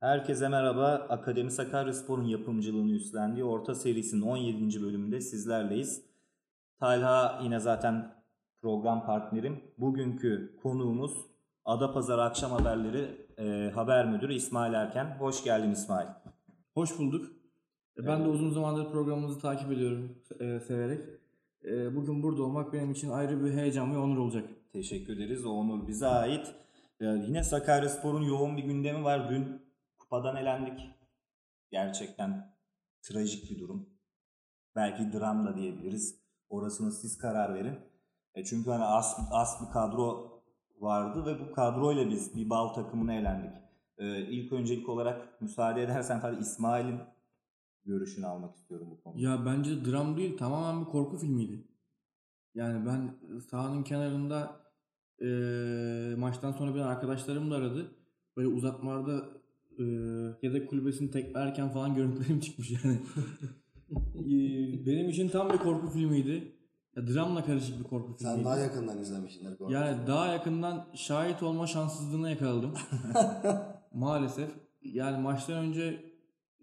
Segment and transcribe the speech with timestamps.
[0.00, 1.06] Herkese merhaba.
[1.08, 4.82] Akademi Sakaryaspor'un yapımcılığını üstlendiği Orta serisinin 17.
[4.82, 6.02] bölümünde sizlerleyiz.
[6.80, 8.14] Talha yine zaten
[8.62, 9.60] program partnerim.
[9.78, 11.12] Bugünkü konuğumuz
[11.64, 15.16] Adapazarı Akşam Haberleri e, haber müdürü İsmail Erken.
[15.18, 16.08] Hoş geldin İsmail.
[16.74, 17.26] Hoş bulduk.
[18.02, 21.00] E, Ben de uzun zamandır programınızı takip ediyorum e, severek.
[21.64, 24.44] E, bugün burada olmak benim için ayrı bir heyecan ve onur olacak.
[24.72, 25.46] Teşekkür ederiz.
[25.46, 26.54] O onur bize ait.
[27.00, 29.30] E, yine Sakaryaspor'un yoğun bir gündemi var.
[29.30, 29.67] Dün
[30.08, 30.80] kupadan elendik.
[31.70, 32.54] Gerçekten
[33.02, 33.90] trajik bir durum.
[34.76, 36.20] Belki dram da diyebiliriz.
[36.48, 37.78] Orasını siz karar verin.
[38.34, 40.38] E çünkü hani as, as bir kadro
[40.80, 43.52] vardı ve bu kadroyla biz bir bal takımına elendik.
[43.98, 47.00] E, ilk öncelik olarak müsaade edersen tabii İsmail'in
[47.84, 49.20] görüşünü almak istiyorum bu konuda.
[49.20, 51.68] Ya bence dram değil tamamen bir korku filmiydi.
[52.54, 53.14] Yani ben
[53.50, 54.60] sahanın kenarında
[55.22, 55.26] e,
[56.16, 57.94] maçtan sonra bir arkadaşlarım da aradı.
[58.36, 59.37] Böyle uzatmalarda
[59.78, 59.84] e,
[60.42, 62.98] yedek kulübesini teklerken falan görüntülerim çıkmış yani.
[64.14, 64.30] E,
[64.86, 66.52] benim için tam bir korku filmiydi.
[66.96, 68.36] Ya, dramla karışık bir korku filmiydi.
[68.36, 69.58] Sen daha yakından izlemişsindir.
[69.58, 70.06] korku Yani filmi.
[70.06, 72.74] daha yakından şahit olma şanssızlığına yakaladım.
[73.94, 74.50] Maalesef.
[74.82, 76.00] Yani maçtan önce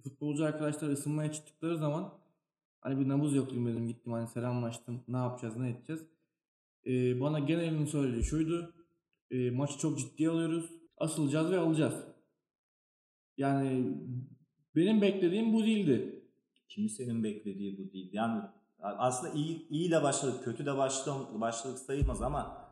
[0.04, 2.14] futbolcu arkadaşlar ısınmaya çıktıkları zaman
[2.82, 6.02] hani bir nabız yoklayayım dedim gittim hani selamlaştım ne yapacağız ne edeceğiz.
[6.88, 8.74] Ee, bana genelini söylediği şuydu.
[9.32, 10.72] E, maçı çok ciddiye alıyoruz.
[10.98, 12.15] Asılacağız ve alacağız.
[13.38, 13.98] Yani
[14.76, 16.24] benim beklediğim bu değildi.
[16.70, 18.10] Kimsenin beklediği bu değil.
[18.14, 18.42] Yani
[18.80, 22.66] aslında iyi iyi de başladık, kötü de başladık, başladık sayılmaz ama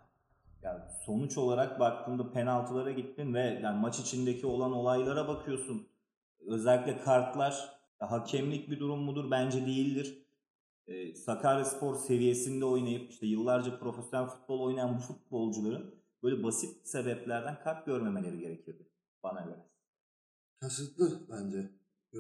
[0.61, 5.88] yani sonuç olarak baktığında penaltılara gittin ve yani maç içindeki olan olaylara bakıyorsun.
[6.47, 7.69] Özellikle kartlar
[8.00, 9.31] hakemlik bir durum mudur?
[9.31, 10.17] Bence değildir.
[10.88, 17.86] Ee, Sakaryaspor seviyesinde oynayıp işte yıllarca profesyonel futbol oynayan bu futbolcuların böyle basit sebeplerden kart
[17.86, 18.88] görmemeleri gerekirdi
[19.23, 19.72] bana göre.
[20.64, 21.69] Kasıtlı bence.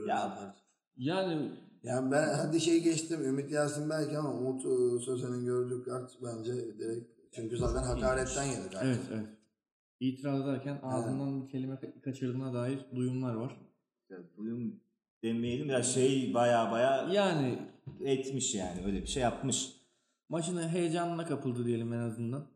[0.07, 0.55] Ya- kart.
[0.97, 1.51] Yani
[1.83, 6.53] Yani ben hadi şey geçtim Ümit Yasin belki ama Umut e, Sözen'in gördüğü kart bence
[6.79, 8.83] direkt çünkü zaten hakaretten yedi kart.
[8.85, 9.27] evet evet.
[9.99, 13.57] İtiraz ederken ağzından bir kelime ka- kaçırdığına dair duyumlar var.
[14.09, 14.79] Ya Duyum
[15.23, 17.59] demeyelim ya şey baya baya Yani
[18.01, 19.73] etmiş yani öyle bir şey yapmış.
[20.29, 22.47] maçın heyecanına kapıldı diyelim en azından.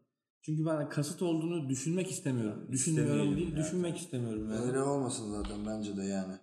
[0.42, 2.68] Çünkü ben kasıt olduğunu düşünmek istemiyorum.
[2.72, 4.66] Düşünmüyorum değil, düşünmek istemiyorum yani.
[4.66, 6.34] Öyle olmasın zaten bence de yani.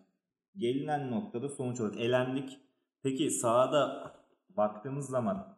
[0.56, 2.59] Gelinen noktada sonuç olarak elendik.
[3.03, 4.12] Peki sahada
[4.56, 5.56] baktığımız zaman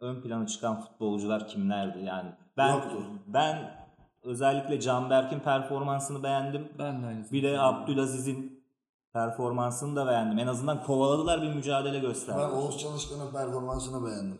[0.00, 2.04] ön plana çıkan futbolcular kimlerdi?
[2.04, 3.02] Yani ben Yoktu.
[3.26, 3.86] ben
[4.22, 6.68] özellikle Canberk'in performansını beğendim.
[6.78, 7.32] Ben de aynısını.
[7.32, 7.60] Bir de.
[7.60, 8.64] Abdülaziz'in
[9.12, 10.38] performansını da beğendim.
[10.38, 12.48] En azından kovaladılar bir mücadele Ben gösterdiler.
[12.48, 14.38] Oğuz Çalışkan'ın performansını beğendim.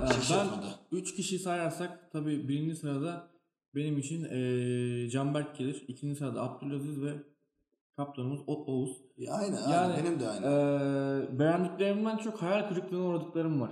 [0.00, 0.66] Ya şaşırtmadı.
[0.92, 3.26] ben 3 kişi sayarsak tabii birinci sırada
[3.74, 5.84] benim için eee Canberk gelir.
[5.88, 7.12] İkinci sırada Abdülaziz ve
[7.96, 8.96] kaptanımız O- Oğuz.
[9.18, 9.72] Ya aynı, aynı.
[9.74, 10.46] Yani benim de aynı.
[10.46, 13.70] eee beğendiklerimden çok hayal kırıklığına uğradıklarım var.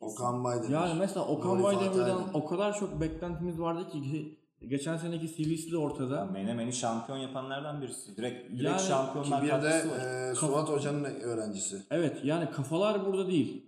[0.00, 0.72] Okan Baydemir.
[0.74, 4.38] Yani mesela Okan Baydemir'den o kadar çok beklentimiz vardı ki
[4.68, 6.24] geçen seneki CV'si de ortada.
[6.24, 8.16] Menemen'i şampiyon yapanlardan birisi.
[8.16, 9.84] Direkt, direkt Yani şampiyonlar bir de
[10.30, 11.82] e, Suat Hoca'nın öğrencisi.
[11.90, 13.67] Evet yani kafalar burada değil.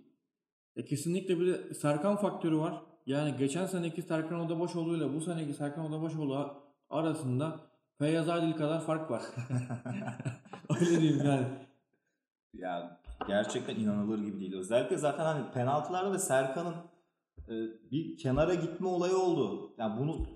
[0.75, 2.81] E, kesinlikle bir de Serkan faktörü var.
[3.05, 6.53] Yani geçen seneki Serkan Odabaşoğlu ile bu seneki Serkan Odabaşoğlu
[6.89, 7.59] arasında
[7.97, 9.21] Feyyaz Adil kadar fark var.
[10.79, 11.47] Öyle diyeyim yani.
[12.53, 14.53] Ya gerçekten inanılır gibi değil.
[14.53, 16.75] Özellikle zaten hani penaltılarda da Serkan'ın
[17.47, 17.55] e,
[17.91, 19.73] bir kenara gitme olayı oldu.
[19.77, 20.27] Yani bunu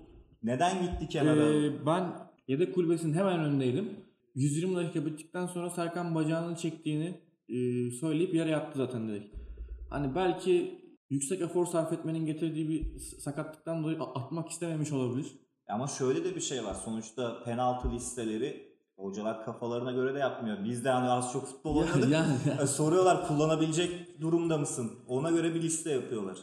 [0.42, 1.44] neden gitti kenara?
[1.44, 2.12] Ee, ben
[2.48, 3.90] yedek kulübesinin hemen önündeydim.
[4.34, 9.45] 120 dakika bittikten sonra Serkan bacağını çektiğini e, söyleyip yere yattı zaten direkt.
[9.90, 10.80] Hani belki
[11.10, 15.26] yüksek efor sarf etmenin getirdiği bir sakatlıktan dolayı atmak istememiş olabilir.
[15.68, 16.74] Ama şöyle de bir şey var.
[16.74, 20.64] Sonuçta penaltı listeleri hocalar kafalarına göre de yapmıyor.
[20.64, 22.10] Biz de hani az çok futbol oynadık.
[22.10, 24.92] yani E, Soruyorlar kullanabilecek durumda mısın?
[25.08, 26.38] Ona göre bir liste yapıyorlar.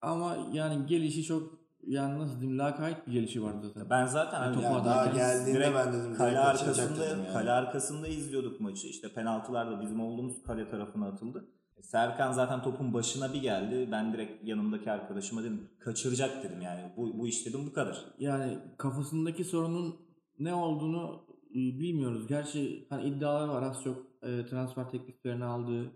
[0.00, 3.90] ama yani gelişi çok yani nasıl diyeyim lakayt bir gelişi vardı zaten.
[3.90, 7.32] Ben zaten hani Topu Yani atarken daha geldiğinde direkt ben dedim kale arkasında dedim yani.
[7.32, 8.86] kale arkasında izliyorduk maçı.
[8.86, 11.48] İşte penaltılar da bizim olduğumuz kale tarafına atıldı.
[11.82, 13.88] Serkan zaten topun başına bir geldi.
[13.92, 16.92] Ben direkt yanımdaki arkadaşıma dedim kaçıracak dedim yani.
[16.96, 18.04] Bu, bu iş dedim bu kadar.
[18.18, 19.96] Yani kafasındaki sorunun
[20.38, 22.26] ne olduğunu e, bilmiyoruz.
[22.26, 25.92] Gerçi hani iddialar var az çok e, transfer tekliflerini aldığı,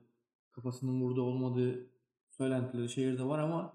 [0.53, 1.87] kafasının burada olmadığı
[2.31, 3.73] söylentileri şehirde var ama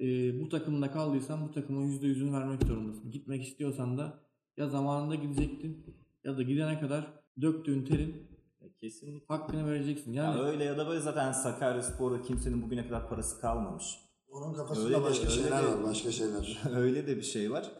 [0.00, 0.04] e,
[0.40, 3.10] bu takımda kaldıysan bu takıma %100'ünü vermek zorundasın.
[3.10, 4.20] Gitmek istiyorsan da
[4.56, 5.86] ya zamanında gidecektin
[6.24, 7.06] ya da gidene kadar
[7.40, 8.28] döktüğün terin
[8.80, 9.26] kesinlikle.
[9.34, 10.12] hakkını vereceksin.
[10.12, 13.84] Ya Yani öyle ya da böyle zaten Sakaryaspor'da kimsenin bugüne kadar parası kalmamış.
[14.30, 16.58] Onun kafasında Öyle de- başka öyle şeyler de- var, başka şeyler.
[16.76, 17.70] öyle de bir şey var.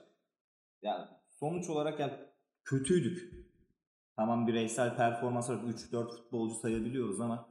[0.82, 2.12] Ya sonuç olarak yani
[2.64, 3.38] kötüydük.
[4.16, 7.48] tamam bireysel performans olarak 3-4 futbolcu sayabiliyoruz ama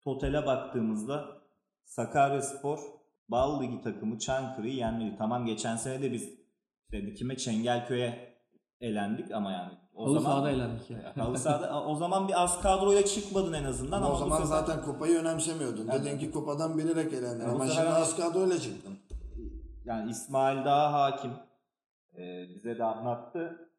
[0.00, 1.42] totale baktığımızda
[1.84, 2.78] Sakaryaspor
[3.28, 5.14] Bal Ligi takımı Çankırı'yı yenmedi.
[5.18, 6.22] Tamam geçen sene de biz
[6.82, 8.38] işte dikime Çengelköy'e
[8.80, 11.12] elendik ama yani o Halı zaman sahada eğlendik ya.
[11.24, 14.48] Halı sahada o zaman bir az kadroyla çıkmadın en azından Ama ama o zaman sefer-
[14.48, 15.86] zaten kupayı önemsemiyordun.
[15.86, 18.98] Yani- Dedin ki kupadan bilerek elendin ama sefer şimdi az kadroyla çıktın.
[19.84, 21.30] yani İsmail daha hakim.
[22.18, 23.70] Ee, bize de anlattı.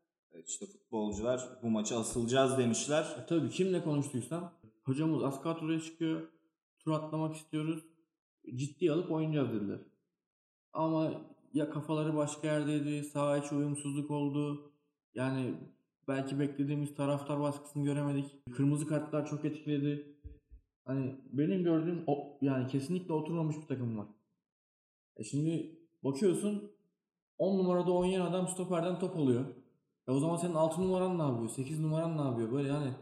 [0.46, 3.16] İşte futbolcular bu maça asılacağız demişler.
[3.24, 4.54] E tabii kimle konuştuysam
[4.86, 6.22] hocamız az kadroya çıkıyor.
[6.80, 7.84] Tur atlamak istiyoruz.
[8.56, 9.80] Ciddi alıp oynayacağız dediler.
[10.74, 11.12] Ama
[11.54, 14.72] ya kafaları başka yerdeydi, saha içi uyumsuzluk oldu.
[15.14, 15.54] Yani
[16.07, 18.25] belki beklediğimiz taraftar baskısını göremedik.
[18.56, 20.16] Kırmızı kartlar çok etkiledi.
[20.86, 24.07] Hani benim gördüğüm o, yani kesinlikle oturmamış bir takım var.
[25.18, 26.72] E şimdi bakıyorsun
[27.38, 29.46] 10 numarada oynayan adam stoperden top alıyor.
[30.07, 31.50] E o zaman senin 6 numaran ne yapıyor?
[31.50, 32.51] 8 numaran ne yapıyor?
[32.51, 32.94] Böyle yani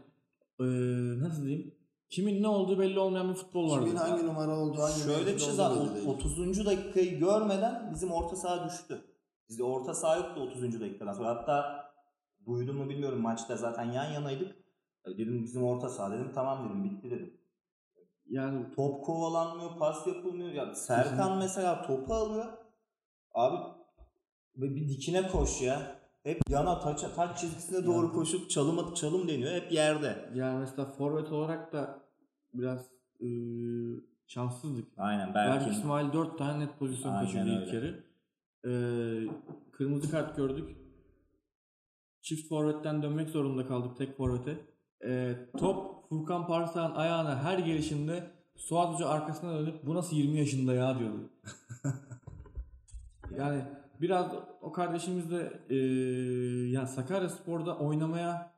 [0.60, 1.74] eee, nasıl diyeyim?
[2.10, 3.80] Kimin ne olduğu belli olmayan bir futbol var.
[3.84, 6.08] Kimin hangi numara olduğu hangi Şöyle bir şey zaten belli değil.
[6.08, 6.66] 30.
[6.66, 9.04] dakikayı görmeden bizim orta saha düştü.
[9.48, 10.80] Bizde orta saha yoktu 30.
[10.80, 11.28] dakikadan sonra.
[11.28, 11.83] Hatta
[12.46, 14.56] duydun mu bilmiyorum maçta zaten yan yanaydık.
[15.06, 17.34] E, Dedim bizim orta saha dedim tamam dedim bitti dedim.
[18.30, 20.52] Yani Top kovalanmıyor, pas yapılmıyor.
[20.52, 22.46] Ya Serkan mesela topu alıyor.
[23.34, 23.56] Abi
[24.56, 26.00] bir dikine koş ya.
[26.22, 29.52] Hep yana taç, taç çizgisine doğru koşup çalım çalım deniyor.
[29.52, 30.30] Hep yerde.
[30.34, 32.00] yani mesela forvet olarak da
[32.54, 32.86] biraz
[33.20, 34.88] eee, şanssızdık.
[34.96, 35.70] Aynen Berk belki.
[35.70, 38.04] İsmail 4 tane net pozisyon kaçırdı ilk yarı.
[38.64, 39.32] Eee,
[39.72, 40.76] kırmızı kart gördük.
[42.24, 44.56] Çift forvetten dönmek zorunda kaldık tek forvete.
[45.04, 50.74] Eee, top Furkan Parsak'ın ayağına her gelişinde Suat Hoca arkasına dönüp bu nasıl 20 yaşında
[50.74, 51.30] ya diyordu.
[53.38, 53.62] yani
[54.00, 54.32] biraz
[54.62, 58.52] o kardeşimiz de eee yani Sakaryaspor'da oynamaya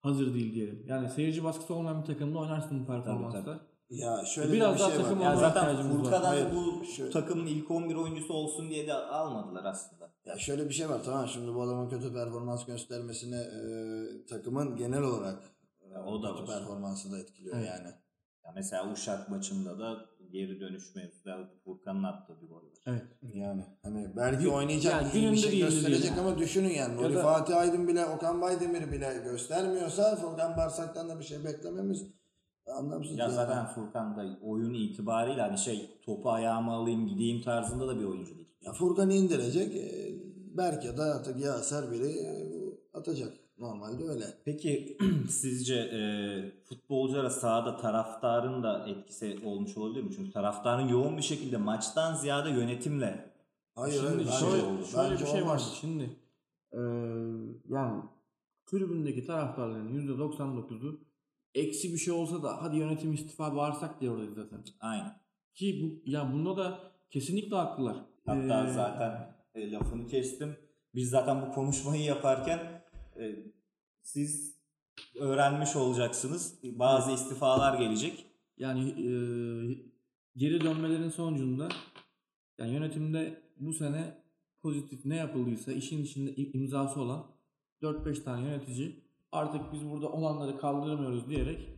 [0.00, 0.84] hazır değil diyelim.
[0.88, 3.44] Yani seyirci baskısı olmayan bir takımda oynarsın bu performansla.
[3.44, 3.58] tabii.
[3.90, 5.04] Ya şöyle Biraz bir daha şey var.
[5.04, 5.82] takım Ya olmaya zaten var.
[5.82, 6.82] Furkan'dan bu
[7.12, 9.97] takımın ilk 11 oyuncusu olsun diye de almadılar aslında.
[10.28, 15.02] Ya şöyle bir şey var tamam şimdi bu adamın kötü performans göstermesine e, takımın genel
[15.02, 15.38] olarak
[15.94, 16.58] e, o da kötü var.
[16.58, 17.68] performansı da etkiliyor Evet.
[17.68, 17.88] yani.
[18.44, 19.96] Ya mesela Uşak maçında da
[20.32, 22.78] geri dönüş mevzuda Furkan'ın attığı bir gol var.
[22.86, 23.02] Evet.
[23.34, 26.18] Yani hani belki Gün- oynayacak yani iyi bir şey gösterecek diyelim.
[26.26, 26.94] ama düşünün yani.
[26.94, 31.44] Ya Nuri da- Fatih Aydın bile Okan Baydemir bile göstermiyorsa Furkan Barsak'tan da bir şey
[31.44, 32.02] beklememiz
[32.76, 33.12] anlamsız.
[33.18, 33.34] Ya yani.
[33.34, 38.34] zaten Furkan da oyun itibariyle hani şey topu ayağıma alayım gideyim tarzında da bir oyuncu
[38.36, 38.48] değil.
[38.60, 39.74] Ya Furkan'ı indirecek.
[40.58, 42.30] E, Berk ya da artık Yaser biri e,
[42.94, 43.32] atacak.
[43.58, 44.24] Normalde öyle.
[44.44, 44.98] Peki
[45.30, 46.00] sizce e,
[46.68, 50.10] futbolculara sahada taraftarın da etkisi olmuş olabilir mi?
[50.16, 53.28] Çünkü taraftarın yoğun bir şekilde maçtan ziyade yönetimle
[53.74, 54.18] Hayır Şimdi hayır.
[54.18, 54.84] bence- şöyle, oldu.
[54.84, 55.62] şöyle bence bir şey var.
[55.80, 56.02] Şimdi
[56.72, 56.80] eee,
[57.68, 58.02] yani
[58.66, 61.00] tribündeki taraftarların %99'u
[61.54, 64.58] eksi bir şey olsa da hadi yönetim istifa bağırsak diye oradayız zaten.
[64.80, 65.12] aynı.
[65.54, 66.78] Ki bu, ya bunda da
[67.10, 67.96] kesinlikle haklılar.
[68.26, 70.56] Hatta Eee, zaten e, lafını kestim.
[70.94, 72.82] Biz zaten bu konuşmayı yaparken
[73.20, 73.36] e,
[74.02, 74.58] siz
[75.20, 76.58] öğrenmiş olacaksınız.
[76.64, 78.24] Bazı istifalar gelecek.
[78.58, 79.78] Yani eee,
[80.36, 81.68] geri dönmelerin sonucunda
[82.58, 84.14] yani yönetimde bu sene
[84.62, 87.26] pozitif ne yapıldıysa işin içinde im- imzası olan
[87.82, 91.68] 4-5 tane yönetici artık biz burada olanları kaldırmıyoruz diyerek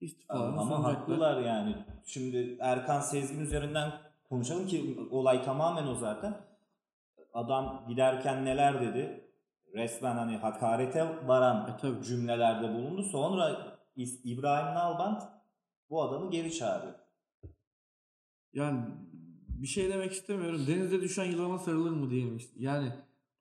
[0.00, 0.94] istifalarını Ama sunacaklar.
[0.96, 1.76] haklılar yani.
[2.06, 3.92] Şimdi Erkan Sezgin üzerinden
[4.28, 6.36] konuşalım ki olay tamamen o zaten.
[7.36, 9.30] Adam giderken neler dedi?
[9.74, 12.04] Resmen hani hakarete varan E, tabii.
[12.04, 13.02] cümlelerde bulundu.
[13.02, 13.76] Sonra
[14.24, 15.22] İbrahim Nalbant
[15.90, 16.94] bu adamı geri çağırıyor.
[18.52, 18.80] Yani
[19.48, 20.60] bir şey demek istemiyorum.
[20.66, 22.52] Denize düşen yılana sarılır mı diyelim işte.
[22.58, 22.92] Yani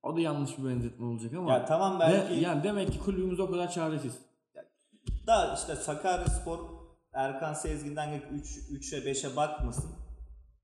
[0.04, 1.52] o da yanlış bir benzetme olacak ama.
[1.54, 4.22] Ya tamam belki yani demek ki kulübümüz o kadar çaresiz.
[5.28, 6.60] da işte Sakaryaspor
[7.14, 9.92] Erkan Sezgin'den 3 3'e 5'e bakmasın.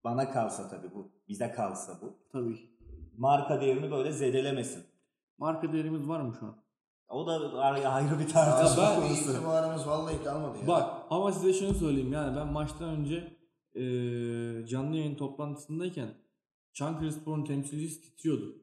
[0.03, 1.11] Bana kalsa tabii bu.
[1.27, 2.17] Bize kalsa bu.
[2.31, 2.70] Tabii.
[3.17, 4.83] Marka değerini böyle zedelemesin.
[5.37, 6.55] Marka değerimiz var mı şu an?
[7.09, 9.31] O da ayrı bir tartışma ben- konusu.
[9.31, 10.67] İtibarımız vallahi kalmadı ya.
[10.67, 13.37] Bak ama size şunu söyleyeyim yani ben maçtan önce
[13.75, 16.09] eee, canlı yayın toplantısındayken
[16.73, 18.55] Çankırı Spor'un temsilcisi titriyordu.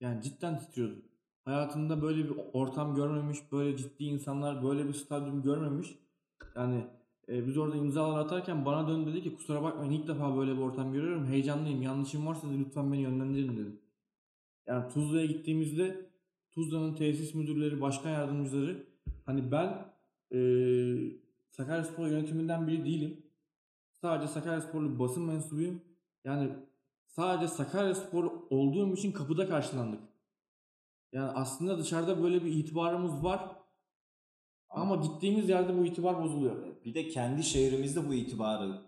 [0.00, 1.02] Yani cidden titriyordu.
[1.44, 5.98] Hayatında böyle bir ortam görmemiş, böyle ciddi insanlar, böyle bir stadyum görmemiş.
[6.56, 6.86] Yani
[7.30, 10.62] e, biz orada imzalar atarken bana dön dedi ki kusura bakmayın ilk defa böyle bir
[10.62, 11.26] ortam görüyorum.
[11.26, 11.82] Heyecanlıyım.
[11.82, 13.76] Yanlışım varsa da lütfen beni yönlendirin dedi.
[14.66, 16.10] Yani Tuzla'ya gittiğimizde
[16.50, 18.86] Tuzla'nın tesis müdürleri, başkan yardımcıları
[19.26, 19.86] hani ben
[20.30, 21.20] eee
[21.50, 23.26] Sakaryaspor yönetiminden biri değilim.
[24.00, 25.80] Sadece Sakaryasporlu basın mensubuyum.
[26.24, 26.50] Yani
[27.06, 30.00] sadece Sakaryaspor olduğum için kapıda karşılandık.
[31.12, 33.56] Yani aslında dışarıda böyle bir itibarımız var.
[34.68, 36.56] Ama gittiğimiz yerde bu itibar bozuluyor.
[36.84, 38.82] Bir de kendi şehrimizde bu itibarı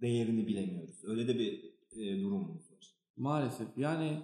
[0.00, 1.04] değerini bilemiyoruz.
[1.04, 2.94] Öyle de bir e, durumumuz var.
[3.16, 3.78] Maalesef.
[3.78, 4.22] Yani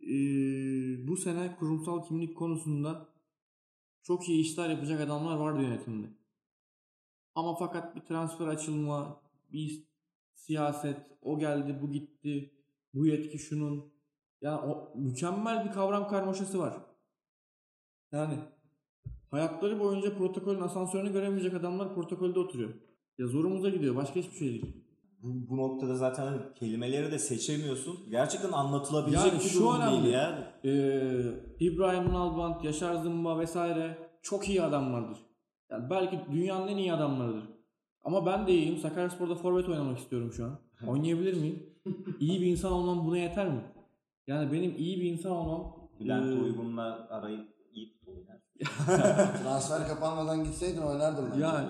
[0.00, 3.08] eee, bu sene kurumsal kimlik konusunda
[4.02, 6.06] çok iyi işler yapacak adamlar vardı yönetimde.
[7.34, 9.22] Ama fakat bir transfer açılma,
[9.52, 9.84] bir
[10.34, 12.54] siyaset, o geldi, bu gitti,
[12.94, 13.92] bu yetki şunun.
[14.40, 16.76] Yani o mükemmel bir kavram karmaşası var.
[18.12, 18.38] Yani
[19.32, 22.70] hayatları boyunca protokolün asansörünü göremeyecek adamlar protokolde oturuyor.
[23.18, 23.96] Ya zorumuza gidiyor.
[23.96, 24.76] Başka hiçbir şey değil.
[25.22, 27.98] Bu, bu noktada zaten hani kelimeleri de seçemiyorsun.
[28.10, 30.02] Gerçekten anlatılabilecek Yani bir şu durum önemli.
[30.02, 30.52] değil ya.
[30.64, 31.20] Ee,
[31.60, 35.18] İbrahim Nalbant, Yaşar Zımba vesaire çok iyi adamlardır.
[35.70, 37.44] Yani belki dünyanın en iyi adamlarıdır.
[38.04, 38.76] Ama ben de iyiyim.
[38.78, 40.58] Sakaryaspor'da forvet oynamak istiyorum şu an.
[40.86, 41.62] Oynayabilir miyim?
[42.20, 43.60] iyi bir insan olmam buna yeter mi?
[44.26, 48.40] Yani benim iyi bir insan olmam Bülent e, Uygun'la arayı iyi tut oynar.
[49.42, 51.40] Transfer kapanmadan gitseydin oynardım bence.
[51.40, 51.68] yani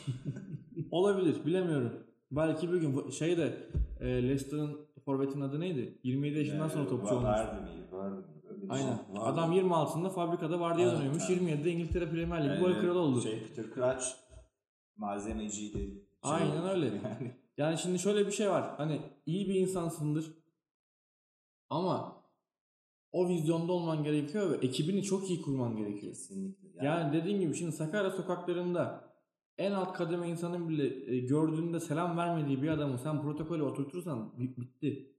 [0.90, 1.92] olabilir bilemiyorum.
[2.30, 3.70] Belki bir gün şey de
[4.00, 5.98] e, Leicester'ın forvetin adı neydi?
[6.02, 7.24] 27 yaşından sonra topçu olmuş.
[7.28, 7.98] Vardı mı?
[7.98, 8.24] Vardı
[8.62, 8.88] bir Aynen.
[8.90, 9.32] Var, var.
[9.32, 11.22] Adam 26'sında fabrikada vardiya Evet, dönüyormuş.
[11.30, 11.42] evet.
[11.42, 12.64] 27'de İngiltere Premier Ligi şey.
[12.74, 13.20] gol kralı oldu.
[13.20, 14.04] Şey Peter Crouch
[14.96, 15.78] malzemeciydi.
[15.78, 16.86] Şey Aynen olmuş öyle.
[16.86, 17.36] Yani.
[17.58, 18.74] Yani şimdi şöyle bir şey var.
[18.76, 20.32] Hani iyi bir insansındır.
[21.70, 22.15] Ama
[23.16, 26.12] o vizyonda olman gerekiyor ve ekibini çok iyi kurman gerekiyor.
[26.12, 26.86] Kesinlikle.
[26.86, 29.04] Yani dediğim gibi şimdi Sakarya sokaklarında
[29.58, 34.56] en alt kademe insanın bile e, gördüğünde selam vermediği bir adamı sen protokole oturtursan bi-
[34.56, 35.12] bitti.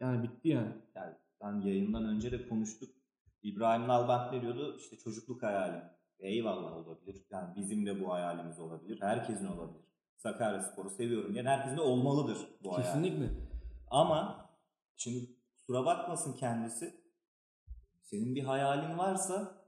[0.00, 0.72] Yani bitti yani.
[0.94, 2.90] yani ben yayından önce de konuştuk.
[3.42, 4.76] İbrahim Nalbant ne diyordu?
[4.78, 5.82] İşte çocukluk hayali.
[6.18, 7.22] Eyvallah olabilir.
[7.30, 8.98] Yani bizim de bu hayalimiz olabilir.
[9.00, 9.84] Herkesin olabilir.
[10.16, 11.34] Sakaryaspor'u seviyorum.
[11.34, 12.86] Yani herkesin de olmalıdır bu hayal.
[12.86, 13.30] Kesinlikle.
[13.90, 14.50] Ama
[14.96, 15.33] şimdi
[15.66, 17.04] kusura bakmasın kendisi.
[18.02, 19.64] Senin bir hayalin varsa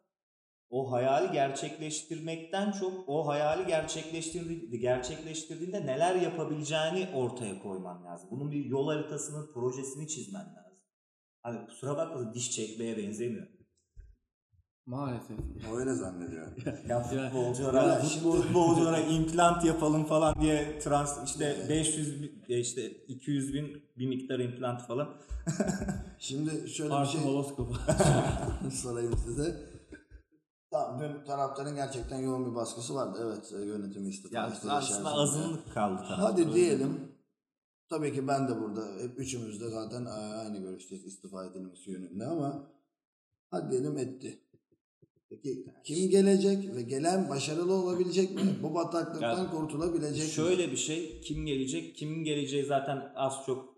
[0.71, 8.29] o hayali gerçekleştirmekten çok o hayali gerçekleştirdi, gerçekleştirdiğinde neler yapabileceğini ortaya koyman lazım.
[8.31, 10.79] Bunun bir yol haritasını, projesini çizmen lazım.
[11.43, 13.55] Hani kusura bakmasın diş çekmeye benzemiyor.
[14.87, 15.37] Maalesef.
[15.73, 16.47] O öyle zannediyor.
[16.88, 22.90] Ya futbolculara, Ya futbol, futbolculara implant yapalım falan diye trans işte 500 bin- ya işte
[22.90, 25.09] 200 bin bir miktar implant falan.
[26.19, 27.75] Şimdi şöyle bir Artı şey holoskopu.
[28.73, 29.57] sorayım size.
[30.71, 33.19] Tamam dün taraftarın gerçekten yoğun bir baskısı vardı.
[33.23, 35.09] Evet e, yönetimi istifa Ya aslında içerisinde.
[35.09, 36.02] azınlık kaldı.
[36.05, 36.55] Hadi taraftarın.
[36.55, 37.12] diyelim.
[37.88, 38.81] Tabii ki ben de burada.
[39.02, 42.66] Hep üçümüz de zaten e, aynı görüşteyiz istifa edilmesi yönünde ama
[43.50, 44.43] hadi diyelim etti.
[45.30, 48.42] Peki kim gelecek ve gelen başarılı olabilecek mi?
[48.62, 50.30] Bu bataklıktan Ya, kurtulabilecek mi?
[50.33, 51.97] Şöyle bir şey kim gelecek?
[51.97, 53.76] Kimin geleceği zaten az çok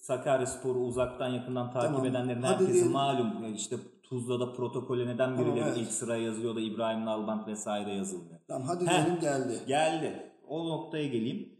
[0.00, 2.92] Sakaryaspor'u uzaktan yakından takip Tamam, edenlerin hadi diyelim.
[2.92, 3.42] malum.
[3.44, 5.78] Yani İşte Tuzla'da protokole neden Tamam, birileri evet.
[5.78, 8.40] ilk sıraya yazıyor da İbrahim Nalbant vesaire yazılmıyor.
[8.48, 8.90] Tamam hadi Heh.
[8.90, 9.60] diyelim geldi.
[9.68, 10.32] Geldi.
[10.48, 11.58] O noktaya geleyim.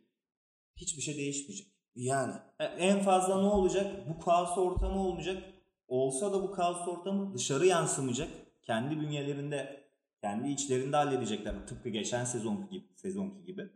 [0.77, 1.67] Hiçbir şey değişmeyecek.
[1.95, 2.33] Yani.
[2.61, 4.09] E, En fazla ne olacak?
[4.09, 5.43] Bu kaos ortamı olmayacak.
[5.89, 8.29] Olsa da bu kaos ortamı dışarı yansımayacak.
[8.67, 11.67] Kendi bünyelerinde, kendi içlerinde halledecekler.
[11.67, 12.87] Tıpkı geçen sezonki gibi.
[12.97, 13.71] Sezonki gibi.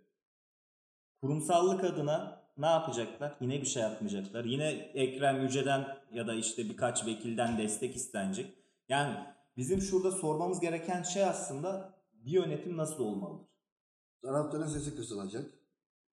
[1.20, 3.36] Kurumsallık adına ne yapacaklar?
[3.40, 4.44] Yine bir şey yapmayacaklar.
[4.44, 8.54] Yine Ekrem Yüce'den ya da işte birkaç vekilden destek istenecek.
[8.88, 9.16] Yani
[9.56, 13.46] bizim şurada sormamız gereken şey aslında bir yönetim nasıl olmalıdır?
[14.22, 15.54] Taraftarın sesi kısılacak.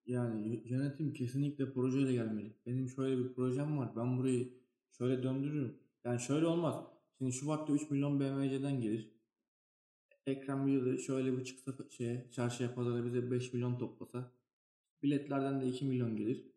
[0.06, 2.58] Yani yönetim kesinlikle projeyle gelmeli.
[2.66, 3.96] Benim şöyle bir projem var.
[3.96, 4.54] Ben burayı
[4.98, 5.80] şöyle döndürürüm.
[6.06, 6.97] Yani şöyle olmaz.
[7.18, 9.12] Şimdi Şubat'ta 3 milyon BMC'den gelir.
[10.26, 14.32] Ekrem de şöyle bir çıksa şeye, çarşıya pazara bize 5 milyon toplasa.
[15.04, 16.48] Biletlerden de 2 milyon gelir.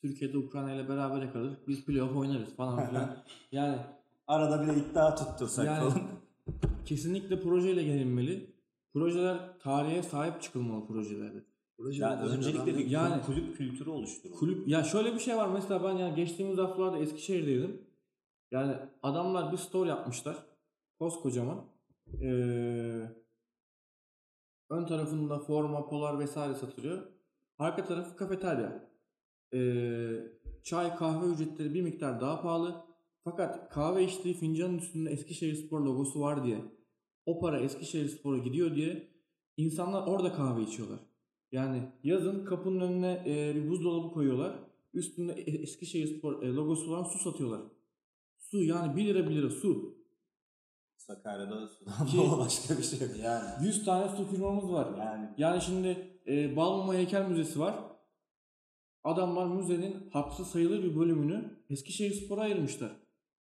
[0.00, 1.58] Türkiye'de Ukrayna ile beraber kalır.
[1.68, 3.24] Biz playoff oynarız falan filan.
[3.52, 3.78] yani
[4.26, 6.08] Arada bir de iddia tuttursak Yani- falan.
[6.84, 8.52] kesinlikle projeyle gelinmeli.
[8.92, 11.44] Projeler tarihe sahip çıkılmalı projelerde.
[11.76, 12.90] Proje Ya yönetecek öncelikle bir.
[12.90, 14.38] Yani- kulüp kültürü oluşturulur.
[14.38, 17.91] Kulüp ya şöyle bir şey var mesela ben ya geçtiğimiz haftalarda Eskişehir'deydim.
[18.52, 20.36] Yani adamlar bir store yapmışlar.
[20.98, 21.64] Koskocaman.
[22.22, 23.02] Ee,
[24.70, 27.02] ön tarafında forma, polar vesaire satılıyor.
[27.58, 28.90] Arka tarafı kafeterya.
[29.54, 30.10] Ee,
[30.62, 32.84] çay, kahve ücretleri bir miktar daha pahalı.
[33.24, 36.58] Fakat kahve içtiği fincanın üstünde Eskişehirspor logosu var diye
[37.26, 39.08] o para Eskişehirspor'a gidiyor diye
[39.56, 41.00] insanlar orada kahve içiyorlar.
[41.52, 44.58] Yani yazın kapının önüne e, bir buzdolabı koyuyorlar.
[44.94, 47.60] Üstünde e- Eskişehirspor e, logosu olan su satıyorlar.
[48.52, 49.98] Su yani 1 lira 1 lira su.
[50.96, 53.10] Sakarya'da sudan Ki- bol başka bir şey yok.
[53.22, 53.66] Yani.
[53.66, 54.98] 100 tane su firmamız var.
[54.98, 57.74] Yani Yani şimdi e, Balmumu Heykel Müzesi var.
[59.04, 62.92] Adamlar müzenin hatırı sayılır bir bölümünü Eskişehirspor'a ayırmışlar.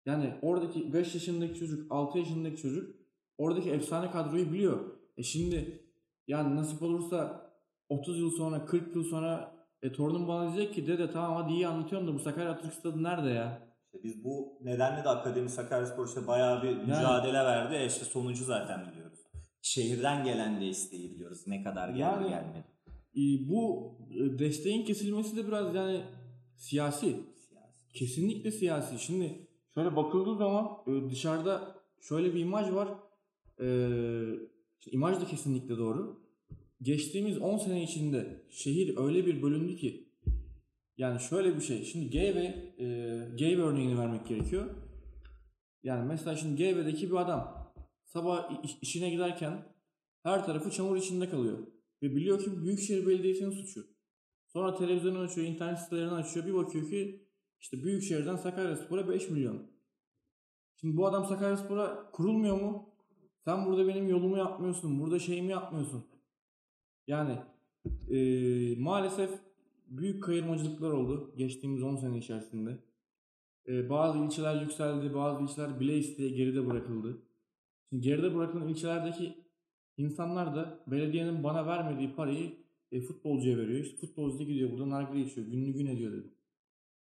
[0.06, 2.96] Yani oradaki 5 yaşındaki çocuk, 6 yaşındaki çocuk
[3.38, 4.80] oradaki efsane kadroyu biliyor.
[5.18, 5.86] E şimdi
[6.28, 7.52] yani nasip olursa
[7.90, 11.68] 30 yıl sonra 40 yıl sonra e, torunum bana diyecek ki dede tamam hadi iyi
[11.68, 13.71] anlatıyorsun da bu Sakarya Atatürk Stadı nerede ya?
[13.94, 17.76] İşte biz bu nedenle de Akademi Sakaryaspor işte bayağı bir mücadele verdi.
[17.76, 19.20] E işte sonucu zaten biliyoruz.
[19.62, 21.44] Şehirden gelen desteği biliyoruz.
[21.48, 22.66] Ne kadar geldi Yani- gelmedi.
[23.16, 26.02] E, bu e, desteğin kesilmesi de biraz yani
[26.58, 27.06] siyasi.
[27.50, 27.94] Siyasi.
[27.94, 29.00] Kesinlikle siyasi.
[29.00, 32.88] Şimdi şöyle bakıldığı zaman e, dışarıda şöyle bir imaj var.
[34.80, 36.22] İşte imaj da kesinlikle doğru.
[36.82, 40.11] Geçtiğimiz 10 sene içinde şehir öyle bir bölündü ki
[41.02, 41.84] yani şöyle bir şey.
[41.86, 42.86] Şimdi Geyve, e,
[43.36, 44.66] Geyve örneğini vermek gerekiyor.
[45.84, 49.66] Yani mesela şimdi Geyve'deki bir adam sabah iş- işine giderken
[50.24, 51.58] her tarafı çamur içinde kalıyor.
[52.02, 53.88] Ve biliyor ki Büyükşehir Belediyesi'nin suçu.
[54.48, 56.46] Sonra televizyonu açıyor, internet sitelerini açıyor.
[56.46, 57.28] Bir bakıyor ki
[57.60, 59.72] işte Büyükşehir'den Sakaryaspor'a 5 milyon.
[60.76, 62.90] Şimdi bu adam Sakaryaspor'a kurulmuyor mu?
[63.46, 65.00] Sen burada benim yolumu yapmıyorsun.
[65.00, 66.06] Burada şeyimi yapmıyorsun.
[67.08, 67.38] Yani
[68.10, 69.51] eee, maalesef
[69.92, 72.78] büyük kayırmacılıklar oldu geçtiğimiz 10 sene içerisinde.
[73.68, 77.22] Eee, bazı ilçeler yükseldi, bazı ilçeler bile isteye geride bırakıldı.
[77.90, 79.38] Şimdi geride bırakılan ilçelerdeki
[79.98, 82.54] insanlar da belediyenin bana vermediği parayı
[82.92, 83.80] e, futbolcuya veriyor.
[83.80, 85.48] İşte futbolcu da gidiyor burada nargile içiyor.
[85.48, 86.28] Günlü gün ediyor dedi.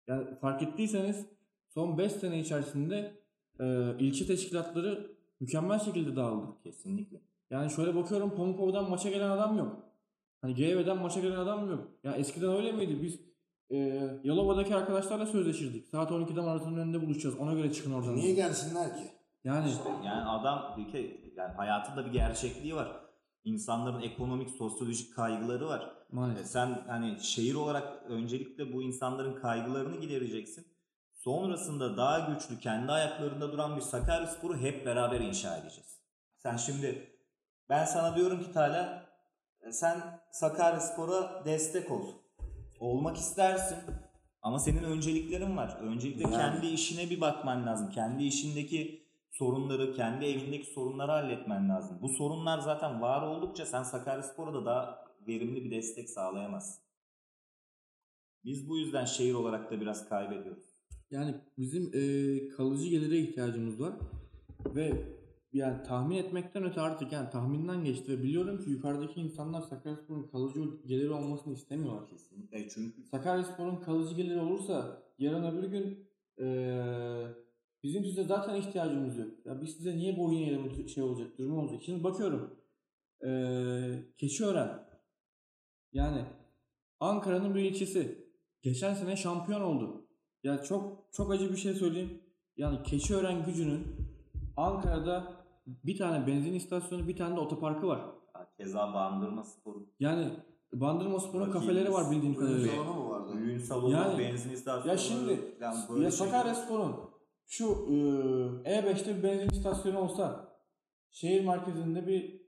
[0.08, 1.26] Yani fark ettiyseniz
[1.68, 3.12] son 5 sene içerisinde
[3.60, 6.46] e, ilçe teşkilatları mükemmel şekilde dağıldı.
[6.62, 7.20] Kesinlikle.
[7.50, 9.89] Yani şöyle bakıyorum Pamukova'dan maça gelen adam yok.
[10.42, 11.88] Hani GV'den maça gelen adam yok.
[12.04, 13.02] Ya eskiden öyle miydi?
[13.02, 13.20] Biz
[13.70, 13.76] e,
[14.24, 15.86] Yalova'daki arkadaşlarla sözleşirdik.
[15.86, 17.38] Saat 12'de maratonun önünde buluşacağız.
[17.38, 18.16] Ona göre çıkın oradan.
[18.16, 19.02] Niye gelsinler ki?
[19.44, 19.70] Yani
[20.04, 21.02] Yani adam bir kere
[21.36, 22.88] yani hayatında bir gerçekliği var.
[23.44, 25.92] İnsanların ekonomik, sosyolojik kaygıları var.
[26.40, 30.66] E sen hani şehir olarak öncelikle bu insanların kaygılarını gidereceksin.
[31.12, 36.00] Sonrasında daha güçlü, kendi ayaklarında duran bir Sakaryaspor'u hep beraber inşa edeceğiz.
[36.38, 37.16] Sen şimdi
[37.68, 39.09] ben sana diyorum ki Tala
[39.70, 42.06] sen Sakaryaspor'a destek ol.
[42.80, 43.78] Olmak istersin
[44.42, 45.78] ama senin önceliklerin var.
[45.80, 46.36] Öncelikle Yani.
[46.36, 47.90] kendi işine bir bakman lazım.
[47.90, 51.98] Kendi işindeki sorunları, kendi evindeki sorunları halletmen lazım.
[52.02, 56.82] Bu sorunlar zaten var oldukça sen Sakaryaspor'a da daha verimli bir destek sağlayamazsın.
[58.44, 60.64] Biz bu yüzden şehir olarak da biraz kaybediyoruz.
[61.10, 62.02] Yani bizim e,
[62.48, 63.92] kalıcı gelire ihtiyacımız var.
[64.66, 64.92] Ve
[65.52, 70.60] yani tahmin etmekten öte artık yani tahminden geçti ve biliyorum ki yukarıdaki insanlar Sakaryaspor'un kalıcı
[70.86, 72.08] geliri olmasını istemiyorlar.
[72.08, 72.58] Kesinlikle.
[72.58, 76.08] E çünkü Sakaryaspor'un kalıcı geliri olursa yarın öbür gün
[76.38, 77.26] eee,
[77.82, 79.28] bizim size zaten ihtiyacımız yok.
[79.44, 81.80] Ya biz size niye boyun eğelim şey olacak, durumu olacak.
[81.82, 82.54] Şimdi bakıyorum.
[83.22, 84.88] Eee Keçiören
[85.92, 86.24] yani
[87.00, 88.30] Ankara'nın bir ilçesi.
[88.62, 90.06] Geçen sene şampiyon oldu.
[90.42, 92.22] Ya çok çok acı bir şey söyleyeyim.
[92.56, 93.86] Yani Keçiören gücünün
[94.56, 95.39] Ankara'da
[95.84, 98.00] bir tane benzin istasyonu, bir tane de otoparkı var.
[98.56, 99.86] keza bandırma sporu.
[100.00, 100.30] Yani
[100.72, 102.68] Bandırma Spor'un kafeleri var bildiğin Düğün kadarıyla.
[102.72, 103.32] salonu mu vardı?
[103.38, 104.88] Düğün salonu, Yani- benzin istasyonu.
[104.88, 105.40] Ya şimdi
[106.00, 106.96] ya Sakaryaspor'un
[107.46, 107.94] şu e,
[108.70, 110.48] E5'te bir benzin istasyonu olsa
[111.10, 112.40] şehir merkezinde bir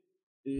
[0.47, 0.51] e,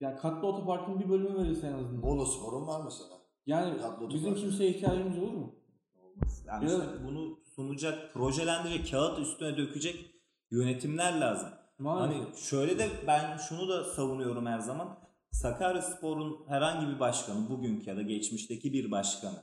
[0.00, 2.02] yani katlı otoparkın bir bölümü verilse en azından.
[2.02, 3.10] Bolu Spor'un var mesela.
[3.46, 5.54] Yani Katlı bizim kimseye ihtiyacımız olur mu?
[6.02, 6.44] Olmaz.
[6.46, 10.10] Yani Ya- işte bunu sunacak, projelendirecek, kağıt üstüne dökecek
[10.50, 11.48] yönetimler lazım.
[11.78, 12.24] Maalesef.
[12.24, 14.98] Hani şöyle de ben şunu da savunuyorum her zaman.
[15.30, 19.42] Sakaryaspor'un herhangi bir başkanı, bugünkü ya da geçmişteki bir başkanı,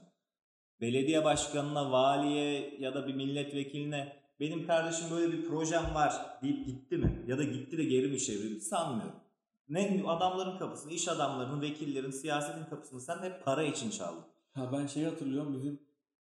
[0.81, 6.97] belediye başkanına, valiye ya da bir milletvekiline benim kardeşim böyle bir projem var deyip gitti
[6.97, 7.25] mi?
[7.27, 8.61] Ya da gitti de geri mi çevrildi?
[8.61, 9.19] Sanmıyorum.
[9.69, 14.23] Ne adamların kapısını, iş adamlarının, vekillerin, siyasetin kapısını sen hep para için çaldın.
[14.53, 15.79] Ha ben şeyi hatırlıyorum bizim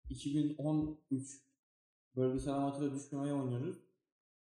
[0.08, 1.40] 2013
[2.16, 3.76] bölgesel amatörde düşmemeye oynuyoruz.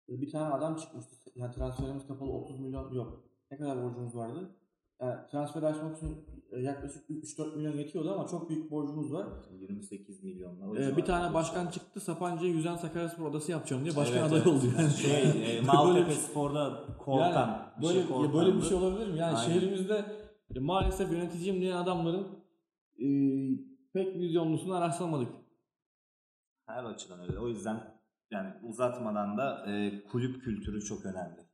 [0.07, 1.15] Bir tane adam çıkmıştı.
[1.35, 3.23] Yani transferimiz kapalı 30 milyon yok.
[3.51, 4.49] Ne kadar borcumuz vardı?
[5.01, 9.27] Yani transfer açmak için e, yaklaşık 3-4 milyon yetiyordu ama çok büyük borcumuz var.
[9.51, 10.81] 28 milyonla.
[10.81, 14.47] Ee, bir tane başkan çıktı Sapanca'ya yüzen Sakaryaspor odası yapacağım diye başkan Evet, aday evet.
[14.47, 14.89] oldu yani.
[14.89, 17.31] Şey, e, Maltepe bir- Spor'da korkan.
[17.31, 18.65] Yani bir böyle, şey ya böyle bir korkandı.
[18.65, 19.17] şey olabilir mi?
[19.19, 19.53] Yani Aynen.
[19.59, 20.05] şehrimizde
[20.55, 22.27] e, maalesef yöneticiyim diyen adamların
[22.99, 23.07] e,
[23.93, 25.29] pek vizyonlusunu rastlamadık.
[26.65, 27.39] Her açıdan öyle.
[27.39, 27.94] O yüzden
[28.31, 31.45] yani uzatmadan da e, kulüp kültürü çok önemli.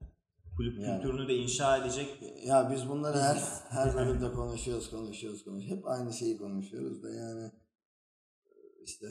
[0.57, 1.01] Kulüp Yani.
[1.01, 2.23] kültürünü de inşa edecek.
[2.45, 3.37] Ya biz bunları her
[3.69, 5.77] her bölümde konuşuyoruz, konuşuyoruz, konuşuyoruz.
[5.77, 7.51] Hep aynı şeyi konuşuyoruz da yani
[8.83, 9.05] işte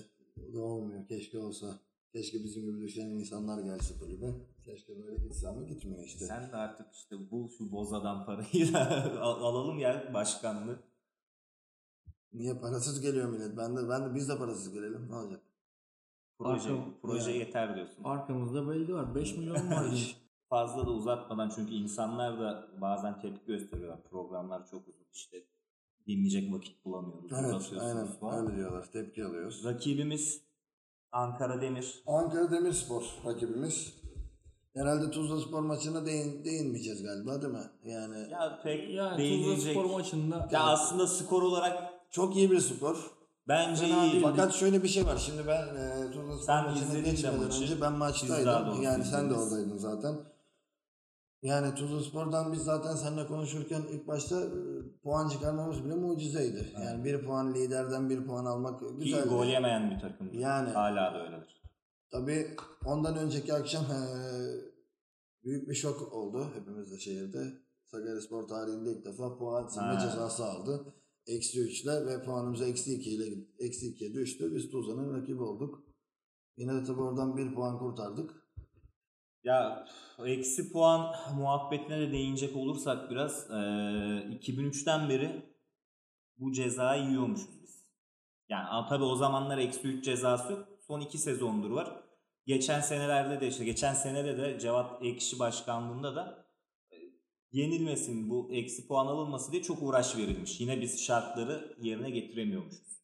[0.49, 1.07] o da olmuyor.
[1.09, 1.66] Keşke olsa.
[2.12, 4.27] Keşke bizim gibi düşünen insanlar gelse kulübe.
[4.64, 6.25] Keşke böyle gitse ama gitmiyor işte.
[6.27, 10.79] Sen de artık işte bul şu bozadan parayı da alalım ya başkanlığı.
[12.33, 13.57] Niye parasız geliyor millet?
[13.57, 15.09] Ben de ben de biz de parasız gelelim.
[15.11, 15.42] Ne olacak?
[16.40, 17.38] Proje, Arka- proje yani.
[17.38, 18.05] yeter diyorsun.
[18.05, 19.14] Arkamızda belli var.
[19.14, 19.85] 5 milyon var.
[19.87, 20.16] demiş.
[20.48, 24.03] Fazla da uzatmadan çünkü insanlar da bazen tepki gösteriyorlar.
[24.11, 25.37] Programlar çok uzun işte.
[26.07, 27.33] Dinleyecek vakit bulamıyoruz.
[27.33, 28.46] Evet aynen falan.
[28.46, 28.90] öyle diyorlar.
[28.92, 29.64] Tepki alıyoruz.
[29.64, 30.42] Rakibimiz
[31.12, 32.03] Ankara Demir.
[32.07, 34.00] Ankara Demirspor rakibimiz.
[34.74, 37.70] Herhalde Tuzla Spor maçına değin, değinmeyeceğiz galiba değil mi?
[37.85, 39.72] Yani Ya pek yani Tuzla değinilecek.
[39.72, 43.11] Spor maçında Ya aslında skor olarak çok iyi bir skor.
[43.51, 44.13] Bence Fena iyi.
[44.13, 44.23] değil.
[44.23, 45.17] Fakat şöyle bir şey var.
[45.17, 47.63] Şimdi ben e, Tuzla Spor maçına geçmeden maçı.
[47.63, 48.83] önce ben maçtaydım.
[48.83, 50.15] Yani sen de oradaydın zaten.
[51.43, 54.49] Yani Tuzla Spor'dan biz zaten seninle konuşurken ilk başta e,
[55.03, 56.73] puan çıkarmamız bile mucizeydi.
[56.85, 59.29] Yani bir puan liderden bir puan almak İyi güzeldi.
[59.29, 60.31] gol yemeyen bir takım.
[60.33, 60.71] Yani.
[60.71, 61.61] Hala da öyledir.
[62.13, 64.61] Tabii ondan önceki akşam eee,
[65.45, 67.45] büyük bir şok oldu hepimiz de şehirde.
[67.87, 70.85] Sakaryaspor tarihinde ilk defa puan silme cezası aldı.
[71.27, 74.55] Eksi 3 ile ve puanımız eksi 2 ile eksi 2'ye düştü.
[74.55, 75.85] Biz Tuzla'nın rakibi olduk.
[76.57, 78.31] Yine de tabii oradan bir puan kurtardık.
[79.45, 79.87] Ya
[80.27, 83.57] eksi puan muhabbetine de değinecek olursak biraz eee
[84.41, 85.55] 2003'ten beri
[86.39, 87.85] bu cezayı yiyormuşuz biz.
[88.49, 90.67] Yani tabii o zamanlar eksi 3 cezası.
[90.87, 92.03] Son 2 sezondur var.
[92.47, 96.50] Geçen senelerde de işte geçen senede de Cevat Ekşi başkanlığında da e,
[97.53, 100.61] yenilmesin bu eksi puan alınması diye çok uğraş verilmiş.
[100.61, 103.01] Yine biz şartları yerine getiremiyormuşuz.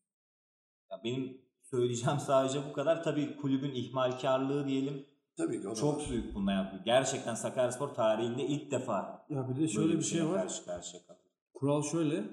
[0.90, 3.04] Ya benim söyleyeceğim sadece bu kadar.
[3.04, 5.06] Tabii kulübün ihmalkarlığı diyelim
[5.36, 6.06] Tabii ki çok var.
[6.10, 6.84] büyük bunlar yapıyor.
[6.84, 10.42] Gerçekten Sakaryaspor tarihinde ilk defa ya bir de böyle şöyle bir şey var.
[10.42, 11.18] Karşı karşıya kaldı.
[11.54, 12.24] Kural şöyle.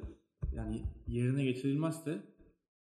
[0.56, 2.24] Yani yerine getirilmezse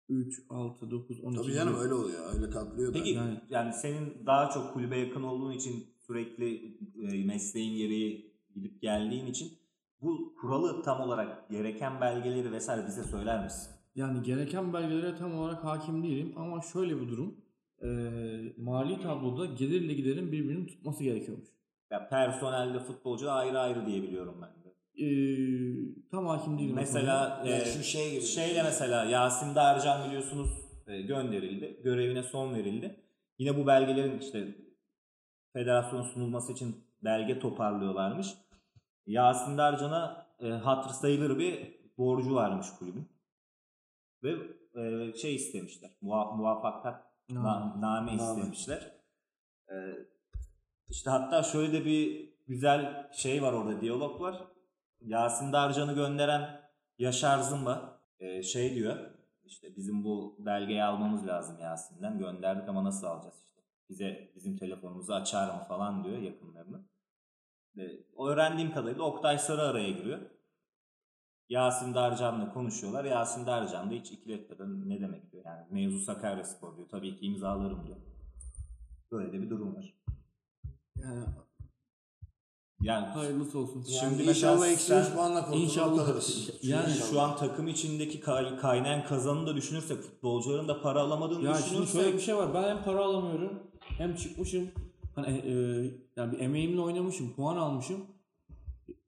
[0.09, 2.33] 3, 6, 9, 12 Tabii canım öyle oluyor.
[2.35, 2.97] Öyle katlıyor da.
[2.97, 8.28] Peki yani, Yani- senin daha çok kulübe yakın olduğun için sürekli e, mesleğin gereği
[8.61, 9.51] gidip geldiğin için
[10.01, 13.71] bu kuralı tam olarak gereken belgeleri vesaire bize söyler misin?
[13.95, 17.35] Yani gereken belgelere tam olarak hakim değilim ama şöyle bir durum.
[17.83, 21.47] Eee mali tabloda gelirle giderin birbirini tutması gerekiyormuş.
[21.91, 24.75] Ya personelde futbolcu ayrı ayrı diye biliyorum ben de.
[24.93, 26.75] Eee tam hakim değilim.
[26.75, 28.21] Mesela e, şu şey gibi.
[28.21, 30.49] şeyle mesela Yasin Darcan biliyorsunuz
[30.87, 31.81] e, gönderildi.
[31.83, 32.95] Görevine son verildi.
[33.37, 34.55] Yine bu belgelerin işte
[35.53, 38.27] federasyona sunulması için belge toparlıyorlarmış.
[39.09, 43.09] Yasin Darcan'a e, hatır sayılır bir borcu varmış kulübün.
[44.23, 44.35] Ve
[44.81, 45.91] e, şey istemişler.
[46.01, 48.13] Muha, muvaffakat na- name Name.
[48.15, 48.91] istemişler.
[49.71, 49.75] E,
[50.89, 54.47] işte hatta şöyle de bir güzel şey var orada diyalog var.
[55.01, 56.61] Yasin Darcan'ı gönderen
[56.97, 58.97] Yaşar Zımba e, şey diyor.
[59.43, 62.19] İşte bizim bu belgeyi almamız lazım Yasin'den.
[62.19, 63.61] Gönderdik ama nasıl alacağız işte.
[63.89, 66.85] Bize bizim telefonumuzu açar mı falan diyor yakınlarını.
[67.79, 70.19] E, öğrendiğim kadarıyla Oktay Sarı araya giriyor.
[71.49, 73.05] Yasin Darcan'la konuşuyorlar.
[73.05, 75.43] Yasin Darcan da hiç ikiletmeden ne demek diyor.
[75.45, 76.87] Yani mevzu Sakaryaspor diyor.
[76.89, 77.97] Tabii ki imzalarım diyor.
[79.11, 79.93] Böyle de bir durum var.
[81.03, 81.25] Yani
[82.81, 83.85] Yani hayırlısı olsun.
[83.87, 86.49] Yani Şimdi inşallah eksi sen- 3 puanla kurtulup kalırız.
[86.63, 87.09] Yani İnşallah.
[87.09, 91.69] şu an takım içindeki kay- kaynayan kazanını da düşünürsek futbolcuların da para alamadığını Ya şimdi
[91.69, 92.53] düşünürsek şöyle bir şey var.
[92.53, 93.63] Ben hem para alamıyorum
[93.97, 94.71] hem çıkmışım.
[95.23, 95.53] Hani e,
[96.15, 98.05] yani bir emeğimle oynamışım, puan almışım.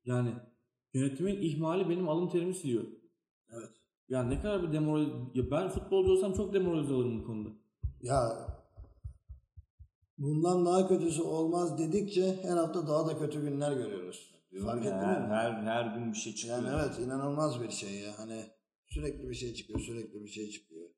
[0.05, 0.29] Yani
[0.93, 2.83] yönetimin ihmali benim alım terimi siliyor.
[3.49, 3.69] Evet.
[4.09, 5.09] Yani ne kadar bir demoraliz...
[5.33, 7.49] Ya ben futbolcu olsam çok demoralize olurum bu konuda.
[8.01, 8.47] Ya
[10.17, 14.31] bundan daha kötüsü olmaz dedikçe her hafta daha da kötü günler görüyoruz.
[14.63, 15.27] Fark ettin her, mi?
[15.27, 16.57] her, her gün bir şey çıkıyor.
[16.57, 18.11] Yani evet inanılmaz bir şey ya.
[18.17, 18.45] Hani
[18.87, 20.89] sürekli bir şey çıkıyor, sürekli bir şey çıkıyor.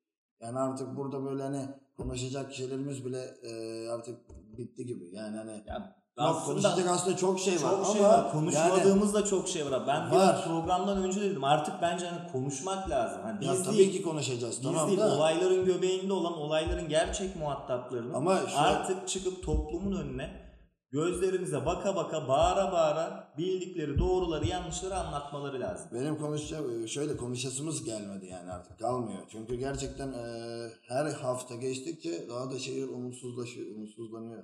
[0.41, 1.65] Yani artık burada böyle hani
[1.97, 4.19] konuşacak şeylerimiz bile e, artık
[4.57, 5.15] bitti gibi.
[5.15, 8.17] Yani hani Ya aslında konuşacak aslında çok şey var çok ama şey var.
[8.17, 9.87] yani Konuşmadığımız da çok şey var.
[9.87, 10.43] Ben Var.
[10.47, 13.21] programdan önce dedim artık bence hani konuşmak lazım.
[13.23, 15.15] Hani biz ya değil, tabii ki konuşacağız biz tamam değil, da.
[15.15, 20.42] olayların göbeğinde olan olayların gerçek muhataplarını Ama şu- artık çıkıp toplumun önüne
[20.93, 25.89] gözlerimize baka baka bağıra bağıra bildikleri doğruları yanlışları anlatmaları lazım.
[25.93, 29.19] Benim konuşacağım şöyle konuşasımız gelmedi yani artık kalmıyor.
[29.29, 30.23] Çünkü gerçekten e,
[30.81, 34.43] her hafta geçtikçe daha da şehir umutsuzlaşıyor, umutsuzlanıyor.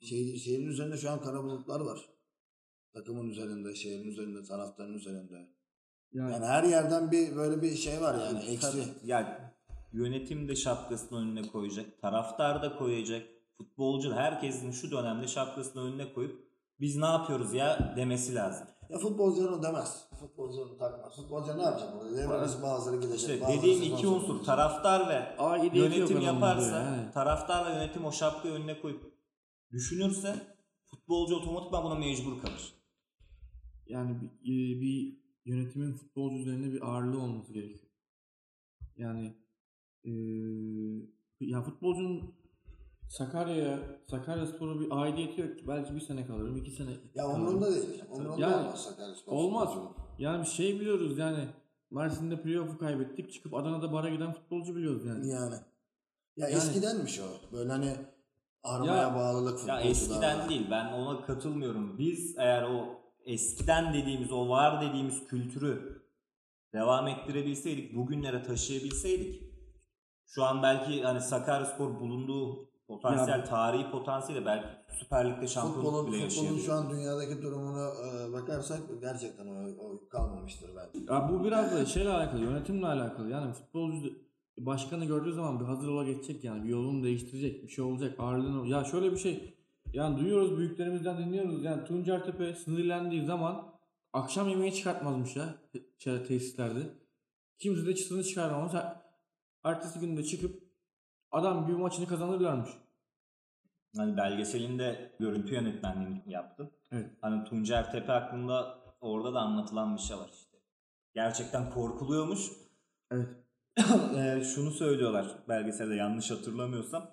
[0.00, 2.00] Şehir, şehrin üzerinde şu an kara bulutlar var.
[2.92, 5.48] Takımın üzerinde, şehrin üzerinde, taraftarın üzerinde.
[6.12, 8.84] Yani, Yani her yerden bir böyle bir şey var yani Tabii, eksi.
[9.04, 9.28] Yani
[9.92, 13.26] yönetim de şapkasını önüne koyacak, taraftar da koyacak,
[13.60, 16.44] futbolcu herkesin şu dönemde şapkasını önüne koyup
[16.80, 18.66] biz ne yapıyoruz ya demesi lazım.
[18.88, 20.08] Ya futbolcular onu demez.
[20.20, 21.16] Futbolcular onu takmaz.
[21.16, 22.16] Futbolcular ne yapacak burada?
[22.16, 23.20] Devresi bazıları gidecek.
[23.20, 24.46] İşte bazıları dediğim iki unsur gidecek.
[24.46, 27.12] taraftar ve yok yönetim yaparsa, yani.
[27.12, 29.12] taraftar ve yönetim o şapkayı önüne koyup
[29.72, 32.74] düşünürse futbolcu otomatikman buna mecbur kalır.
[33.86, 37.90] Yani bir, e, bir yönetimin futbolcu üzerinde bir ağırlığı olması gerekiyor.
[38.96, 39.36] Yani
[40.04, 40.10] e,
[41.40, 42.39] ya futbolcunun
[43.10, 43.78] Sakarya'ya,
[44.10, 45.64] Sakaryaspor'a bir aidiyeti yok ki.
[45.68, 47.40] Belki bir sene kalırım, iki sene Ya kalırım.
[47.42, 48.02] umurunda değil.
[48.10, 49.32] Umurunda Yani olmaz Sakaryaspor.
[49.32, 49.68] Olmaz.
[49.68, 49.96] futbolcunun.
[50.18, 51.48] Yani bir şey biliyoruz yani.
[51.90, 53.32] Mersin'de playoff'u kaybettik.
[53.32, 55.28] Çıkıp Adana'da bara giden futbolcu biliyoruz yani.
[55.28, 55.54] Yani.
[56.36, 57.52] Ya Yani- eskidenmiş o.
[57.56, 57.96] Böyle hani
[58.62, 60.48] armaya Ya- bağlılık Ya futbolcuda eskiden var.
[60.48, 61.98] değil ben ona katılmıyorum.
[61.98, 66.02] Biz eğer o eskiden dediğimiz o var dediğimiz kültürü
[66.72, 69.42] devam ettirebilseydik, bugünlere taşıyabilseydik
[70.26, 74.66] şu an belki hani Sakaryaspor bulunduğu potansiyel, Ya- tarihi potansiyeli belki
[74.98, 76.66] Süper Lig'de şampiyonluk Futbolun, bile futbolun yaşayabilir.
[76.66, 81.12] şu an dünyadaki durumuna e, bakarsak gerçekten o, o kalmamıştır bence.
[81.12, 83.30] Ya bu biraz da şeyle alakalı, yönetimle alakalı.
[83.30, 84.12] Yani futbolcu
[84.58, 86.64] başkanı gördüğü zaman bir hazır ola geçecek yani.
[86.64, 88.14] Bir yolunu değiştirecek, bir şey olacak.
[88.18, 88.68] Ağırlığını...
[88.68, 89.54] Ya şöyle bir şey.
[89.92, 91.64] Yani duyuyoruz büyüklerimizden dinliyoruz.
[91.64, 93.72] Yani Tuncer Tepe sinirlendiği zaman
[94.12, 95.54] akşam yemeği çıkartmazmış ya
[95.98, 96.80] şey, tesislerde.
[97.58, 98.72] Kimse de çıtını çıkarmamış.
[99.64, 100.69] Ertesi günde çıkıp
[101.32, 102.70] adam gibi maçını kazanırlarmış.
[103.96, 106.70] Hani belgeselinde görüntü yönetmenliğini yaptım.
[106.92, 107.10] Evet.
[107.20, 110.58] Hani Tuncer Tepe hakkında orada da anlatılan bir şey var işte.
[111.14, 112.40] Gerçekten korkuluyormuş.
[113.10, 113.28] Evet.
[114.14, 117.10] Eee, şunu söylüyorlar belgeselde yanlış hatırlamıyorsam.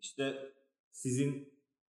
[0.00, 0.52] İşte
[0.92, 1.52] sizin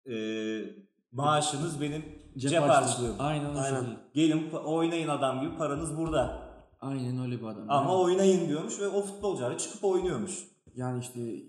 [0.05, 0.75] eee,
[1.11, 2.05] maaşınız benim
[2.37, 3.15] cep, harçlığım.
[3.19, 3.85] Aynen Aynen.
[4.13, 6.45] Gelin oynayın adam gibi paranız burada.
[6.81, 7.65] Aynen öyle bir adam.
[7.69, 10.54] Ama Yani- oynayın diyormuş ve o futbolcular çıkıp oynuyormuş.
[10.75, 11.43] Yani işte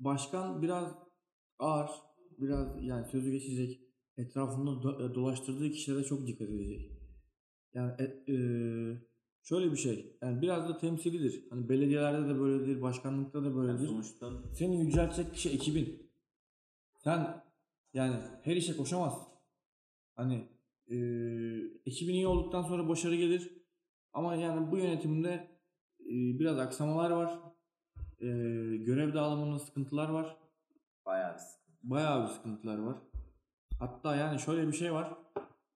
[0.00, 0.94] başkan biraz
[1.58, 1.90] ağır,
[2.38, 3.80] biraz yani sözü geçecek.
[4.16, 6.92] Etrafında do- e, dolaştırdığı kişilere çok dikkat edecek.
[7.74, 8.36] Yani e- e,
[9.42, 10.16] şöyle bir şey.
[10.22, 11.44] Yani biraz da temsilidir.
[11.50, 13.86] Hani belediyelerde de böyledir, başkanlıkta da Yani böyledir.
[13.86, 16.10] sonuçta Seni yüceltecek kişi ekibin.
[17.04, 17.44] Sen
[17.94, 19.28] yani her işe koşamazsın.
[20.16, 20.48] Hani
[20.90, 20.96] e,
[21.86, 23.52] ekibin iyi olduktan sonra başarı gelir.
[24.12, 25.28] Ama yani bu yönetimde
[26.00, 27.47] e, biraz aksamalar var.
[28.20, 28.26] E,
[28.76, 30.36] görev dağılımında sıkıntılar var.
[31.06, 31.78] bayağı bir sıkıntı.
[31.82, 32.96] Bayağı bir sıkıntılar var.
[33.78, 35.12] Hatta yani şöyle bir şey var.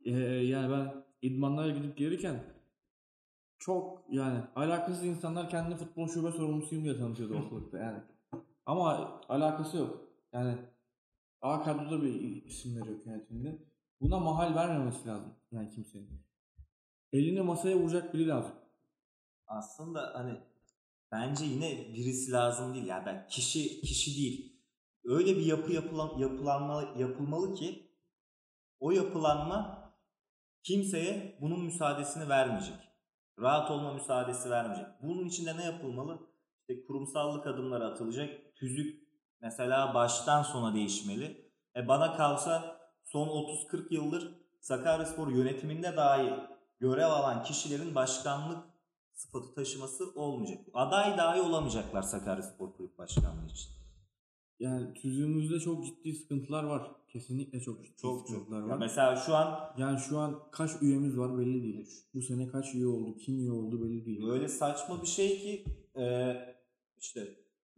[0.04, 2.44] E, yani ben idmanlara gidip gelirken
[3.58, 7.98] çok yani alakasız insanlar kendini futbol şube sorumlusuyum diye tanıtıyordu ortalıkta yani.
[8.66, 10.00] Ama alakası yok.
[10.32, 10.58] Yani
[11.40, 13.58] A kadroda bir isimleri yok yönetimde.
[14.00, 16.08] Buna mahal vermemesi lazım yani kimsenin.
[17.12, 18.52] Elini masaya vuracak biri lazım.
[19.46, 20.40] Aslında hani
[21.12, 22.86] bence yine birisi lazım değil.
[22.86, 24.62] Yani ben kişi kişi değil.
[25.04, 27.92] Öyle bir yapı yapılan, yapılanma, yapılmalı ki
[28.80, 29.82] o yapılanma
[30.62, 32.76] kimseye bunun müsaadesini vermeyecek.
[33.38, 34.86] Rahat olma müsaadesi vermeyecek.
[35.02, 36.18] Bunun için de ne yapılmalı?
[36.60, 38.54] İşte kurumsallık adımları atılacak.
[38.54, 39.08] Tüzük
[39.40, 41.52] mesela baştan sona değişmeli.
[41.76, 46.34] E bana kalsa son 30-40 yıldır Sakaryaspor yönetiminde dahi
[46.80, 48.71] görev alan kişilerin başkanlık
[49.22, 50.58] sıfatı taşıması olmayacak.
[50.74, 53.70] Aday dahi olamayacaklar Sakaryaspor Kulüp Başkanlığı için.
[54.60, 56.90] Yani tüzüğümüzde çok ciddi sıkıntılar var.
[57.08, 58.28] Kesinlikle çok ciddi Çok çok.
[58.28, 58.78] sıkıntılar Ya var.
[58.78, 61.90] mesela şu an Yani şu an kaç üyemiz var belli değil.
[62.14, 64.28] Bu sene kaç üye oldu, kim üye oldu belli değil.
[64.28, 65.64] öyle saçma bir şey ki
[65.96, 66.34] e,
[66.98, 67.28] işte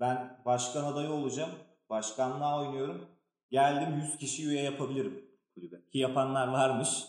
[0.01, 1.51] ben başkan adayı olacağım.
[1.91, 3.05] Başkanlığa oynuyorum.
[3.51, 5.77] Geldim 100 kişi üye yapabilirim kulübe.
[5.93, 7.05] Ki yapanlar varmış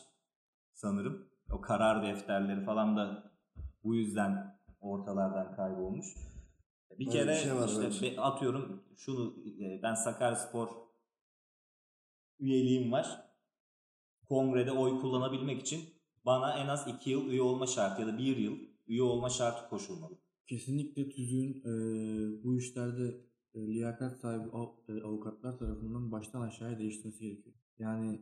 [0.74, 1.28] sanırım.
[1.52, 3.32] O karar defterleri falan da
[3.86, 6.08] bu yüzden ortalardan kaybolmuş.
[7.00, 8.20] Bir Öyle kere bir şey var, işte evet.
[8.20, 10.70] atıyorum şunu e, ben Sakaryaspor
[12.40, 13.26] üyeliğim var.
[14.30, 15.80] Kongrede oy kullanabilmek için
[16.26, 19.70] bana en az 2 yıl üye olma şartı ya da 1 yıl üye olma şartı
[19.70, 20.18] koşulmalı.
[20.48, 23.22] Kesinlikle tüzüğün eee, bu işlerde
[23.54, 27.56] e, liyakat sahibi av- e, avukatlar tarafından baştan aşağıya değiştirmesi gerekiyor.
[27.80, 28.22] Yani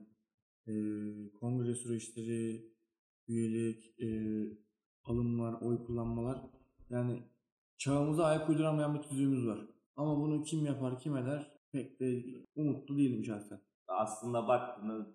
[0.68, 2.72] eee, kongre süreçleri,
[3.28, 4.58] üyelik, eee,
[5.06, 6.42] alımlar, oy kullanmalar
[6.90, 7.24] yani
[7.78, 9.60] çağımıza ayak uyduramayan bir tüzüğümüz var.
[9.96, 12.24] Ama bunu kim yapar, kim eder pek de
[12.56, 13.60] umutlu değilim şahsen.
[13.88, 15.08] Aslında baktığında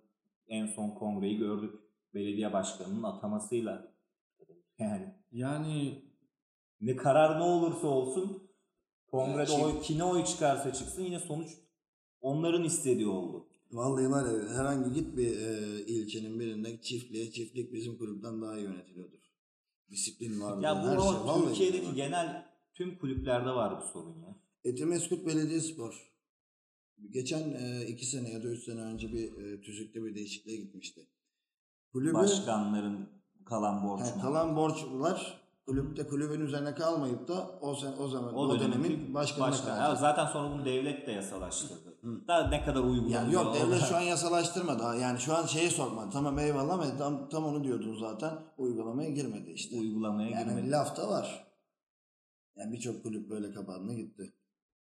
[0.49, 1.75] en son kongreyi gördük.
[2.15, 3.93] Belediye başkanının atamasıyla.
[4.79, 6.03] Yani Yani
[6.81, 8.51] ne karar ne olursa olsun
[9.11, 11.49] kongrede Ya, oy kime oy çıkarsa çıksın yine sonuç
[12.21, 13.49] onların istediği oldu.
[13.73, 18.65] Vallahi var ya herhangi git bir e, ilçenin birinde çiftliğe çiftlik bizim kulüpten daha iyi
[18.65, 19.19] yönetiliyordur.
[19.91, 20.63] Disiplin var.
[20.63, 21.09] Ya bu her şey.
[21.09, 21.93] ama Vallahi Türkiye'deki var.
[21.95, 24.37] genel tüm kulüplerde var bu sorun ya.
[24.65, 26.09] Etimeskut Belediyespor.
[27.11, 31.07] Geçen e, iki sene ya da üç sene önce bir e, tüzükte bir değişikliğe gitmişti.
[31.93, 33.09] Kulübü, Başkanların
[33.45, 38.61] kalan borç he, kalan borçlular kulüpte kulübün üzerine kalmayıp da o sen o zaman o,
[38.61, 39.67] dönemin başkanına başkan.
[39.67, 39.89] kalacak.
[39.89, 41.99] Ya zaten sonra bunu devlet de yasalaştırdı.
[42.29, 43.11] Daha ne kadar uygulanıyor?
[43.23, 44.83] Yani yok o devlet da- şu an yasalaştırmadı.
[45.01, 46.11] Yani şu an şeye sokmadı.
[46.13, 48.33] Tamam eyvallah ama tam, tam onu diyordun zaten.
[48.59, 49.77] Uygulamaya girmedi işte.
[49.81, 50.71] uygulamaya Yani girmedi.
[50.71, 51.47] lafta var.
[52.57, 54.33] Yani birçok kulüp böyle kapandı gitti.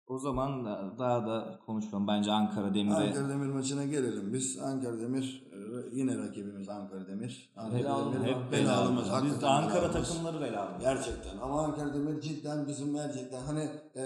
[0.06, 2.08] O zaman da- daha da konuşalım.
[2.08, 4.58] Bence Ankara Demir'e Ankara Demir maçına gelelim biz.
[4.58, 5.44] Ankara Demir
[5.92, 7.52] yine rakibimiz Ankara Demir.
[7.56, 9.04] Ankara Belalı- Demir hep belalımız.
[9.24, 10.08] Biz de Ankara belalımız.
[10.08, 10.78] takımları belalı.
[10.80, 14.02] Gerçekten ama Ankara Demir cidden bizim gerçekten hani e,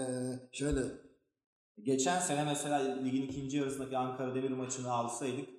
[0.51, 0.81] şöyle
[1.83, 5.49] Geçen sene mesela ligin ikinci yarısındaki Ankara Demir maçını alsaydık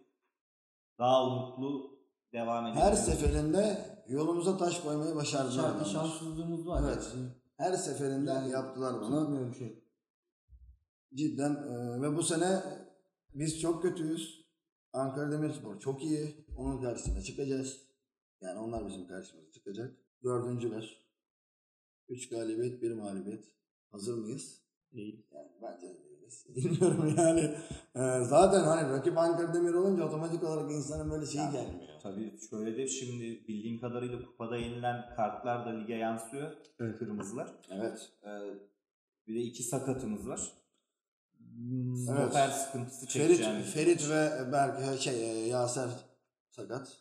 [0.99, 1.99] daha umutlu
[2.33, 2.90] devam edebilirdik.
[2.90, 5.64] her seferinde yolumuza taş koymayı başardılar.
[5.64, 5.85] Adamlar.
[5.85, 6.83] şanssızlığımız var.
[6.87, 7.14] Evet.
[7.57, 9.49] Her seferinde yaptılar bunu.
[9.51, 9.85] Bir şey.
[11.14, 12.62] Cidden e, ve bu sene
[13.35, 14.39] biz çok kötüyüz.
[14.92, 16.44] Ankara Demirspor çok iyi.
[16.57, 17.81] Onun karşısına çıkacağız.
[18.40, 19.96] Yani onlar bizim karşımıza çıkacak.
[20.24, 21.07] Dördüncüler.
[22.09, 23.44] Üç galibiyet, bir mağlubiyet.
[23.90, 24.61] Hazır mıyız?
[24.92, 25.26] Değil.
[25.33, 26.46] Yani bence de değiliz.
[26.57, 27.40] Bilmiyorum yani.
[27.94, 31.88] E, zaten hani rakip Ankara Demir olunca otomatik olarak insanın böyle şeyi gelmiyor.
[32.03, 36.53] Tabii şöyle de şimdi bildiğim kadarıyla kupada yenilen kartlar da lige yansıyor.
[36.81, 36.98] Evet.
[36.98, 37.55] Kırmızılar.
[37.70, 38.12] Evet.
[38.24, 38.29] Ee,
[39.26, 40.53] bir de iki sakatımız var.
[41.56, 42.22] Hmm, Evet.
[42.32, 43.66] Stoper sıkıntısı Ferit, çekeceğimiz.
[43.70, 45.90] Ferit ve Berk şey e, Yaser
[46.50, 46.96] sakat.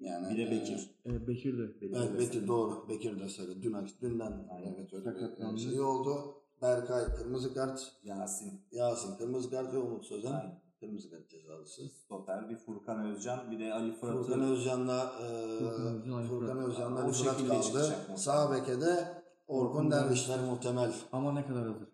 [0.00, 0.90] Yani Bir de e, Bekir.
[1.06, 1.86] e, Bekir de.
[1.96, 2.88] Evet Bekir doğru.
[2.88, 3.56] Bekir de sakat.
[3.62, 4.74] Dün dünden Aynen.
[4.78, 5.60] evet öyle bir Sakatlandı.
[5.60, 6.34] şey oldu.
[6.62, 7.92] Berkay kırmızı kart.
[8.02, 8.60] Yasin.
[8.72, 10.62] Yasin kırmızı kart ve Umut Sözen Aynen.
[10.80, 11.88] kırmızı kart cezalısı.
[11.88, 14.22] Stoper bir Furkan Özcan bir de Ali Fırat'ı.
[14.22, 16.56] Furkan Özcan'la e, Furkan Ali Fırat.
[16.68, 17.94] Özcan'la Ali Fırat şekilde kaldı.
[18.16, 20.92] Sağ beke de Orkun Orkun Dervişler muhtemel.
[21.12, 21.88] Ama ne kadar hazır.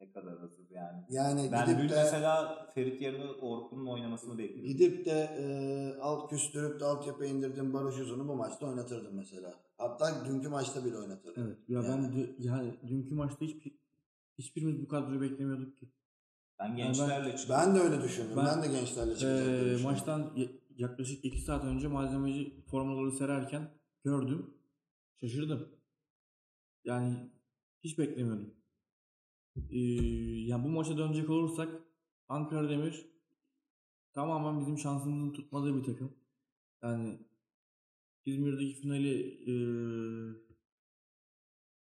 [0.00, 1.04] Ne kadar hazır yani.
[1.10, 4.66] Yani Ben dün gidip de mesela Ferit yerine Orkun'un oynamasını bekliyorum.
[4.66, 5.44] gidip de e,
[6.00, 9.54] alt küstürüp de altyapı indirdim Barış Uzun'u bu maçta oynatırdım mesela.
[9.78, 11.46] Hatta dünkü maçta bile oynatırdım.
[11.46, 11.58] Evet.
[11.68, 12.06] Ya ben Yani.
[12.16, 13.72] dü- yani dünkü maçta hiçbir
[14.38, 15.88] hiçbirimiz bu kadroyu beklemiyorduk ki.
[16.60, 17.56] Ben gençlerle çıktım.
[17.58, 18.36] Ben de öyle düşündüm.
[18.36, 19.82] Ben, Ben- de gençlerle Ee, düşünüyorum.
[19.82, 20.32] maçtan
[20.76, 23.70] yaklaşık 2 saat önce malzemeci formaları sererken
[24.04, 24.54] gördüm.
[25.20, 25.68] Şaşırdım.
[26.84, 27.14] Yani
[27.84, 28.54] hiç beklemiyordum.
[29.56, 29.78] Ee,
[30.46, 31.68] yani bu maça dönecek olursak
[32.28, 33.06] Ankara Demir
[34.12, 36.12] tamamen bizim şansımızın tutmadığı bir takım.
[36.82, 37.18] Yani
[38.24, 39.54] İzmir'deki finali ee,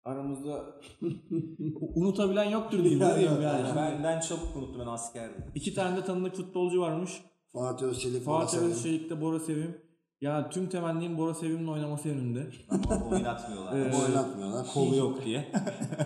[0.04, 0.82] aramızda
[1.96, 3.02] unutabilen yoktur diyeyim.
[3.02, 3.68] Ya, ne diyeyim ya, yani.
[3.68, 5.44] Yani ben, ben çabuk unuttum ben askerdim.
[5.56, 7.22] İki tane de tanıdık futbolcu varmış.
[7.54, 8.72] Fatih Özçelik Fatih Bora Sevim.
[8.72, 9.82] Özçelik'te Bora Sevim.
[10.22, 12.52] Ya tüm temennim Bora Sevim'in oynaması yönünde.
[12.70, 13.78] Ama oynatmıyorlar.
[13.78, 14.68] Ee, oynatmıyorlar.
[14.74, 15.52] Kolu yok diye.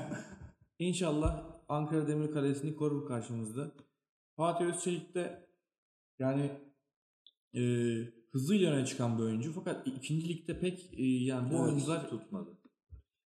[0.79, 3.71] İnşallah Ankara Demir Kalesi'ni korur karşımızda.
[4.37, 5.47] Fatih Özçelik de
[6.19, 6.51] yani
[7.53, 7.61] e,
[8.31, 9.53] hızıyla öne çıkan bir oyuncu.
[9.53, 12.57] Fakat ikinci ligde pek e, yani bu Evet, oyuncular tutmadı.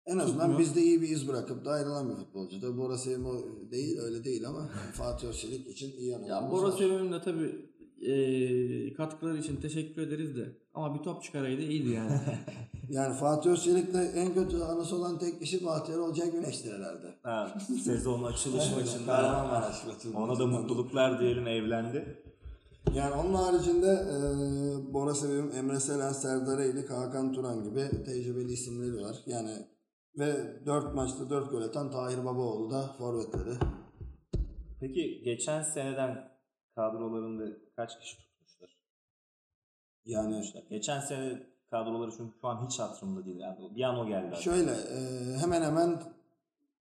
[0.05, 0.59] En azından Tutmuyor.
[0.59, 2.61] bizde iyi bir iz bırakıp da ayrılan bir futbolcu.
[2.61, 3.33] Tabii Bora Sevim o
[3.71, 6.71] değil öyle değil ama Fatih Özçelik için iyi ya anılarımız Bora.
[6.71, 7.69] Sevim'in de tabii
[8.01, 12.11] e, katkıları için teşekkür ederiz de ama bir top çıkaraydı iyiydi yani.
[12.89, 17.15] Yani Fatih Özçelik'te en kötü anısı olan tek kişi Bahtiyar Olcay Güneş'tir herhalde.
[17.23, 19.11] Ha, sezon açılış maçında.
[20.15, 22.23] ona da mutluluklar diyelim evlendi.
[22.95, 24.17] Yani onun haricinde e,
[24.93, 29.15] Bora Sevim, Emre Selen, Serdar Eylik, Hakan Turan gibi tecrübeli isimleri var.
[29.25, 29.51] Yani
[30.17, 33.55] ve 4 maçta 4 gol atan Tahir Babaoğlu da forvetleri.
[34.79, 36.29] Peki geçen seneden
[36.75, 37.43] kadrolarında
[37.79, 38.77] kaç kişi tutmuşlar?
[40.05, 43.39] Yani Geçen sene kadroları çünkü şu an hiç hatırımda değil.
[43.39, 44.35] Yani bir an o geldi.
[44.41, 44.99] şöyle e,
[45.37, 46.03] hemen hemen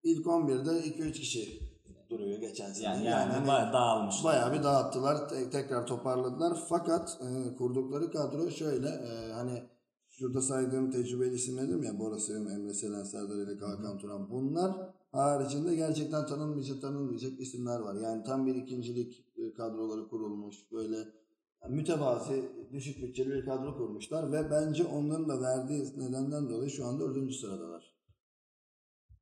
[0.02, 1.62] ilk 11'de 2-3 kişi
[2.11, 2.87] duruyor geçen sene.
[2.87, 4.24] Yani, yani, hani bayağı dağılmışlar.
[4.24, 5.28] bayağı bir dağıttılar.
[5.28, 6.58] te- tekrar toparladılar.
[6.68, 9.62] Fakat e, kurdukları kadro şöyle e, hani
[10.11, 14.30] şurada saydığım tecrübeli isimler dedim ya Bora Sevim, Emre Selen, Serdar ile Hakan Turan.
[14.30, 14.72] Bunlar
[15.12, 17.94] haricinde gerçekten tanınmayacak tanınmayacak isimler var.
[17.94, 20.57] Yani tam bir ikincilik kadroları kurulmuş.
[20.72, 20.96] Böyle
[21.62, 26.87] yani mütevazi, düşük bütçeli bir kadro kurmuşlar ve bence onların da verdiği nedenden dolayı şu
[26.87, 27.98] anda dördüncü sıradalar.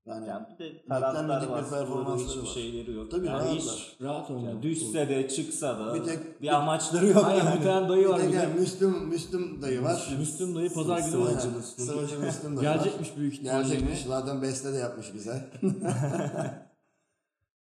[0.06, 1.70] Yani, Yani bir de taraftar bir var.
[1.70, 2.46] performansları Hiçbir var.
[2.54, 3.10] şeyleri yok.
[3.10, 3.56] Tabii yani rahatlar.
[3.58, 4.46] hiç Rahat oldu.
[4.46, 7.58] yani düşse de çıksa da Bir bir, tek- amaçları yok Aynen yani.
[7.60, 8.36] bir tane dayı var bir bir de.
[8.36, 10.14] gel, Müslüm, Müslüm dayı var.
[10.18, 11.48] Müslüm dayı pazar günü Sıvacı.
[11.50, 11.86] Müslüm.
[11.86, 12.74] Sıvacı Müslüm dayı var.
[12.74, 13.62] Gelecekmiş büyük ihtimalle.
[13.68, 14.02] Gelecekmiş.
[14.04, 15.50] Zaten beste de yapmış bize.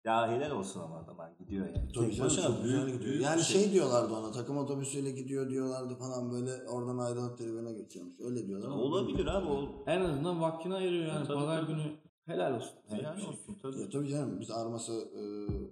[0.05, 1.91] Ya helal olsun ama adama gidiyor yani.
[1.95, 2.99] Tabii Tek canım, başına çok büyük, gidiyor.
[3.01, 3.71] büyük Yani bir şey.
[3.71, 8.19] diyorlardı ona takım otobüsüyle gidiyor diyorlardı falan böyle oradan ayrılıp tribüne geçiyormuş.
[8.19, 8.67] Öyle diyorlar.
[8.67, 9.83] ama Olabilir abi o.
[9.87, 11.27] En azından vaktini ayırıyor yani.
[11.27, 11.71] Tabii, Pazar tabii.
[11.71, 11.83] günü
[12.25, 12.71] helal olsun.
[12.87, 13.29] Helal şey.
[13.29, 13.81] olsun tabii.
[13.81, 15.21] Ya tabii canım biz arması e,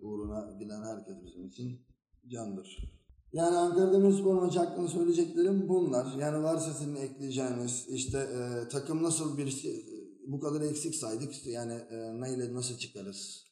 [0.05, 1.81] uğruna giden herkes bizim için
[2.27, 2.93] candır.
[3.33, 6.07] Yani Ankara Demirspor maçı hakkında söyleyeceklerim bunlar.
[6.19, 9.85] Yani varsa senin ekleyeceğiniz işte e, takım nasıl bir şey,
[10.27, 13.43] bu kadar eksik saydık yani e, neyle nasıl çıkarız?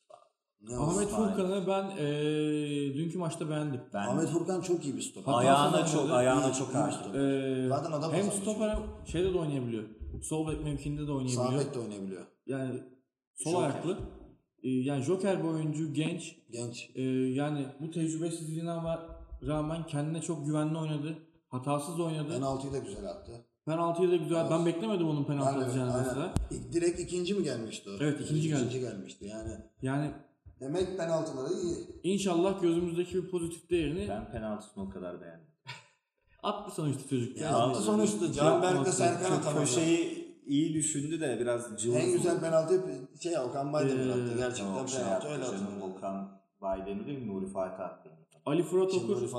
[0.70, 0.78] Ne?
[0.78, 1.08] Ahmet.
[1.10, 3.82] Furkan'ı ben eee, dünkü maçta beğendim.
[3.94, 5.34] Ben Ahmet Furkan çok iyi bir stoper.
[5.34, 7.16] Ayağına çok böyle ayağına iyi- çok iyi.
[7.16, 9.84] Eee, Zaten adam hem stoper şeyde de oynayabiliyor.
[10.24, 11.66] Sol bek mevkinde de Sağ oynayabiliyor.
[11.66, 12.22] bek de oynayabiliyor.
[12.46, 12.84] Yani
[13.36, 13.64] sol Joker.
[13.70, 13.98] ayaklı.
[14.64, 16.90] e, yani Joker bir oyuncu genç Genç.
[16.96, 18.76] e, yani bu tecrübesizliğine
[19.48, 21.18] rağmen kendine çok güvenli oynadı.
[21.48, 22.34] Hatasız oynadı.
[22.34, 23.32] Penaltıyı da güzel attı.
[23.66, 24.48] Penaltıyı da güzel.
[24.52, 24.66] Ben Evet.
[24.76, 26.34] beklemedim onun penaltı Ben atacağını mesela.
[26.74, 27.94] Direkt ikinci mi gelmişti o?
[28.00, 28.60] Evet, ikinci geldi.
[28.62, 29.52] İkinci gelmişti yani.
[29.82, 30.12] Yani
[30.62, 31.76] Demek penaltıları iyi.
[32.04, 35.48] inşallah gözümüzdeki bir pozitif değerini Ben penaltısını o kadar beğendim.
[36.44, 37.38] attı sonuçta çocuk.
[37.38, 38.32] Ya Yani attı sonuçta.
[38.34, 38.98] Can Berk'le Yapmaması.
[38.98, 39.60] Serkan atamadı.
[39.60, 41.98] köşeyi iyi düşündü de biraz cılız.
[41.98, 42.86] En güzel penaltı
[43.22, 44.34] şey Okan Baydemir Ee, attı.
[44.38, 45.86] Gerçekten şey penaltı yaptı öyle attı.
[45.98, 47.28] Okan Baydemir değil mi?
[47.28, 48.10] Nuri Fatih attı.
[48.46, 49.32] Ali Fırat Okur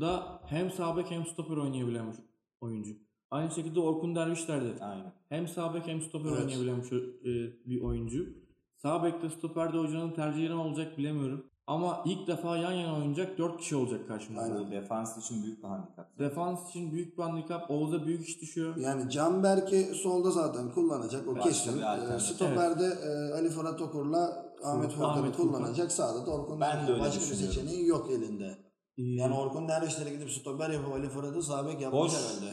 [0.00, 2.18] da hem sağ bek hem stoper oynayabilen bir
[2.60, 2.90] oyuncu.
[3.30, 5.12] Aynı şekilde Orkun Dervişler de Aynen.
[5.28, 6.40] hem sağ bek hem stoper Evet.
[6.40, 8.41] oynayabilen bir, e, bir oyuncu.
[8.82, 11.46] Sağ bekte stoperde hocanın tercihi ne olacak bilemiyorum.
[11.66, 14.54] Ama ilk defa yan yana oynayacak 4 kişi olacak karşımızda.
[14.54, 14.70] Aynen.
[14.70, 16.18] Defans için büyük bir handikap.
[16.18, 17.70] Defans için büyük bir handikap.
[17.70, 18.76] Oğuz'a büyük iş düşüyor.
[18.76, 21.28] Yani Can Berk'i solda zaten kullanacak.
[21.28, 21.82] O Başka kesin.
[21.82, 22.18] Ee.
[22.18, 25.52] Stoperde e, Ali Fırat Okur'la Ahmet Furkan'ı Ahmet Furkan.
[25.52, 25.92] kullanacak.
[25.92, 28.58] Sağda da Orkun Ben de Derviş'in öyle Başka bir seçeneği yok elinde.
[28.98, 32.52] Ee, Yani Orkun Derviş'lere gidip stoper yapıp Ali Fırat'ı sağ bek yapmış herhalde.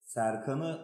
[0.00, 0.78] Serkan'ı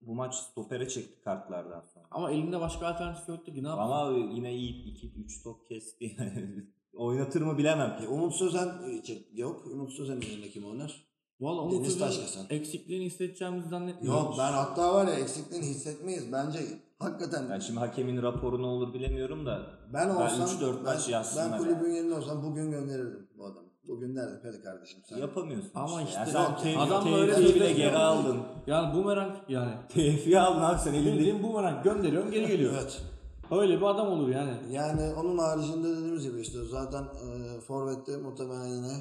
[0.00, 1.99] bu maç stopere çekti kartlardan sonra.
[2.10, 3.82] Ama elinde başka alternatif yoktu ki ne yapsın?
[3.82, 6.16] Ama yine iyi 2-3 top kesti.
[6.94, 7.96] Oynatır mı bilemem.
[8.04, 9.66] E, Umut Sözen e, çek- yok.
[9.66, 11.10] Umut Sözen'in yerine kim oynar?
[11.40, 12.46] Valla Deniz Umut'un Taşkesen.
[12.50, 14.20] eksikliğini hissedeceğimizi zannetmiyorum.
[14.24, 16.32] Yok ben hatta var ya eksikliğini hissetmeyiz.
[16.32, 16.58] Bence
[16.98, 19.66] hakikaten Yani şimdi hakemin raporu ne olur bilemiyorum da.
[19.92, 21.46] ben olsam 3-4 maç ben, yazsınlar.
[21.52, 21.62] ben yani.
[21.74, 23.69] kulübün yerinde olsam bugün gönderirdim bu adamı.
[23.88, 25.18] Bugün derdim hadi kardeşim sen.
[25.18, 26.20] Yapamıyorsun Ama işte.
[26.26, 28.42] işte Yani sen adam adam böyle böyle bir- geri aldın.
[28.66, 29.72] Yani bumerang yani.
[29.88, 31.12] Tevfiye aldın abi sen elinde.
[31.12, 32.72] Bildiğin bumerang gönderiyorsun geri geliyor.
[32.80, 33.02] Evet.
[33.50, 34.52] Öyle bir adam olur yani.
[34.70, 38.92] Yani onun haricinde dediğimiz gibi işte zaten e, Forvet'te muhtemelen yine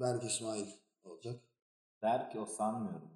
[0.00, 0.66] Berk İsmail
[1.04, 1.40] olacak.
[2.02, 3.08] Berk o sanmıyorum.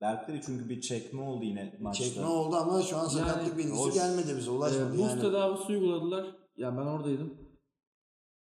[0.00, 2.04] Berk'te de çünkü bir çekme oldu yine maçta.
[2.04, 3.94] Çekme oldu ama şu an sakatlık Yani bilgisi hoş.
[3.94, 5.20] gelmedi bize ulaşmadı buz yani.
[5.20, 6.26] tedavisi uyguladılar.
[6.56, 7.34] Ya ben oradaydım.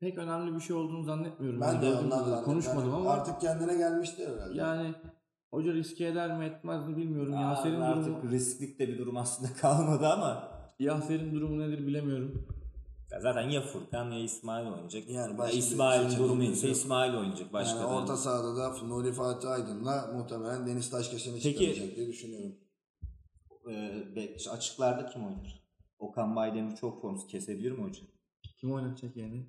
[0.04, 1.60] Pek önemli bir şey olduğunu zannetmiyorum.
[1.60, 4.58] Ben de ondan konuşmadım Yani ama Artık kendine gelmiştir herhalde.
[4.58, 4.94] yani
[5.50, 7.34] hoca riske eder mi etmez mi bilmiyorum.
[7.36, 10.48] Aa, Yaser'in artık durumu risklik de bir durum aslında kalmadı ama.
[10.78, 12.46] Yaser'in durumu nedir bilemiyorum.
[13.10, 15.08] Ya zaten ya Furkan ya İsmail oynayacak.
[15.10, 16.68] Yani Ya başka bir İsmail'in durumu ise.
[16.70, 17.52] İsmail oynayacak.
[17.52, 22.08] Başka yani da- orta sahada da Nuri Fatih Aydın'la muhtemelen Deniz Taşkesen'i Peki- çıkaracak diye
[22.08, 22.54] düşünüyorum.
[24.16, 25.64] Bek- açıklarda kim oynar?
[25.98, 27.26] Okan Baydemir çok formsuz.
[27.26, 28.06] Kesebilir mi hocam?
[28.60, 29.46] Kim oynatacak yani?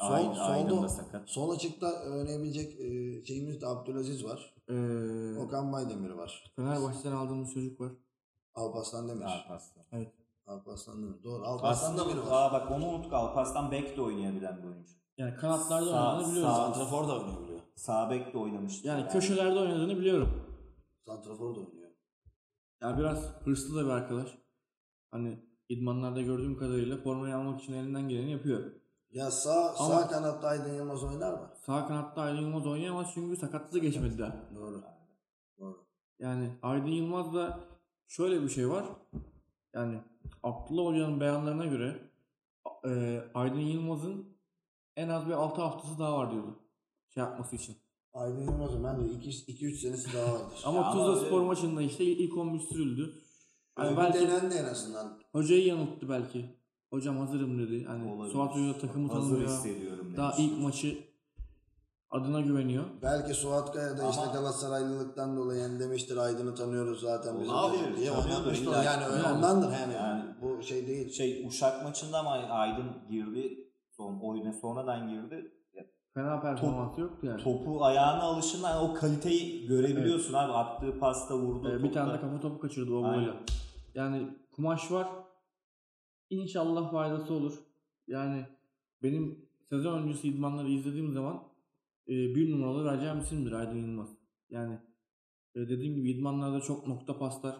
[0.00, 1.30] Sol, Aydın, solda, da sakat.
[1.30, 4.54] sol açıkta oynayabilecek e, şeyimiz de Abdülaziz var.
[4.68, 6.52] Ee, Okan Baydemir var.
[6.56, 7.92] Fenerbahçe'den aldığımız çocuk var.
[8.54, 9.24] Alparslan Demir.
[9.24, 9.84] Alparslan.
[9.92, 10.12] Evet.
[10.46, 11.22] Alparslan Demir.
[11.24, 11.44] Doğru.
[11.44, 12.26] Alparslan Demir var.
[12.30, 13.12] aa bak onu unuttuk.
[13.12, 14.92] Alparslan bek de oynayabilen bir oyuncu.
[15.18, 16.56] Yani kanatlarda Sağ- oynadığını biliyoruz.
[16.56, 17.60] sağ- Santrafor da oynayabiliyor.
[17.76, 18.88] Sağ bek de oynamıştı.
[18.88, 20.28] Yani köşelerde oynadığını biliyorum.
[21.06, 21.90] Santrafor da oynuyor.
[22.82, 24.28] Yani biraz hırslı da bir arkadaş.
[25.10, 25.38] Hani
[25.68, 28.72] idmanlarda gördüğüm kadarıyla formayı almak için elinden geleni yapıyor.
[29.12, 31.50] Ya sağ, Ama- sağ kanatta Aydın Yılmaz oynar mı?
[31.66, 34.36] Sağ kanatta Aydın Yılmaz oynayamaz çünkü sakatlığı geçmedi daha.
[34.56, 34.82] Doğru.
[35.58, 35.86] Doğru.
[36.18, 37.60] Yani Aydın Yılmaz'da
[38.08, 38.84] şöyle bir şey var.
[39.74, 39.98] Yani
[40.42, 42.10] Abdullah Hoca'nın beyanlarına göre
[42.84, 44.36] e, Aydın Yılmaz'ın
[44.96, 46.58] en az bir 6 haftası daha var diyordu.
[47.08, 47.76] Şey yapması için.
[48.12, 50.60] Aydın Yılmaz'ın ben de 2-3 senesi daha vardır.
[50.64, 53.14] Ama Ya ama Tuzla öyle- Spor maçında işte ilk 11 sürüldü.
[53.78, 55.18] Yani belki denendi en azından.
[55.32, 56.59] hocayı yanılttı belki.
[56.90, 57.84] Hocam hazırım dedi.
[57.84, 58.32] Hani Olabilir.
[58.32, 59.50] Suat Hoca takımı Hazır tanımıyor.
[59.50, 60.98] hissediyorum Daha ilk maçı
[62.10, 62.84] adına güveniyor.
[63.02, 67.96] Belki Suat Kaya da işte Ama- Galatasaraylılıktan dolayı yani demiştir Aydın'ı tanıyoruz zaten biz Olabilir,
[67.96, 68.84] diye tanıyordur illa.
[68.84, 69.94] Yani öyle Yani- ondandır yani.
[69.94, 71.10] Yani- Bu şey değil.
[71.12, 73.66] Şey Uşak maçında ama Aydın girdi.
[73.96, 75.52] Son oyuna sonradan girdi.
[76.14, 77.42] Fena performansı yoktu yani.
[77.42, 80.52] Topu ayağına alışından o kaliteyi görebiliyorsun abi.
[80.52, 81.70] Attığı pasta vurdu.
[81.70, 83.16] Ee, bir tane de kafa topu kaçırdı o Aynen.
[83.20, 83.34] boyla.
[83.94, 85.08] Yani kumaş var.
[86.30, 87.54] İnşallah faydası olur.
[88.06, 88.46] Yani
[89.02, 91.42] benim sezon öncesi idmanları izlediğim zaman
[92.08, 94.08] e, bir numaralı vereceğim isimdir Aydın Yılmaz.
[94.50, 94.78] Yani
[95.54, 97.56] e, dediğim gibi idmanlarda çok nokta paslar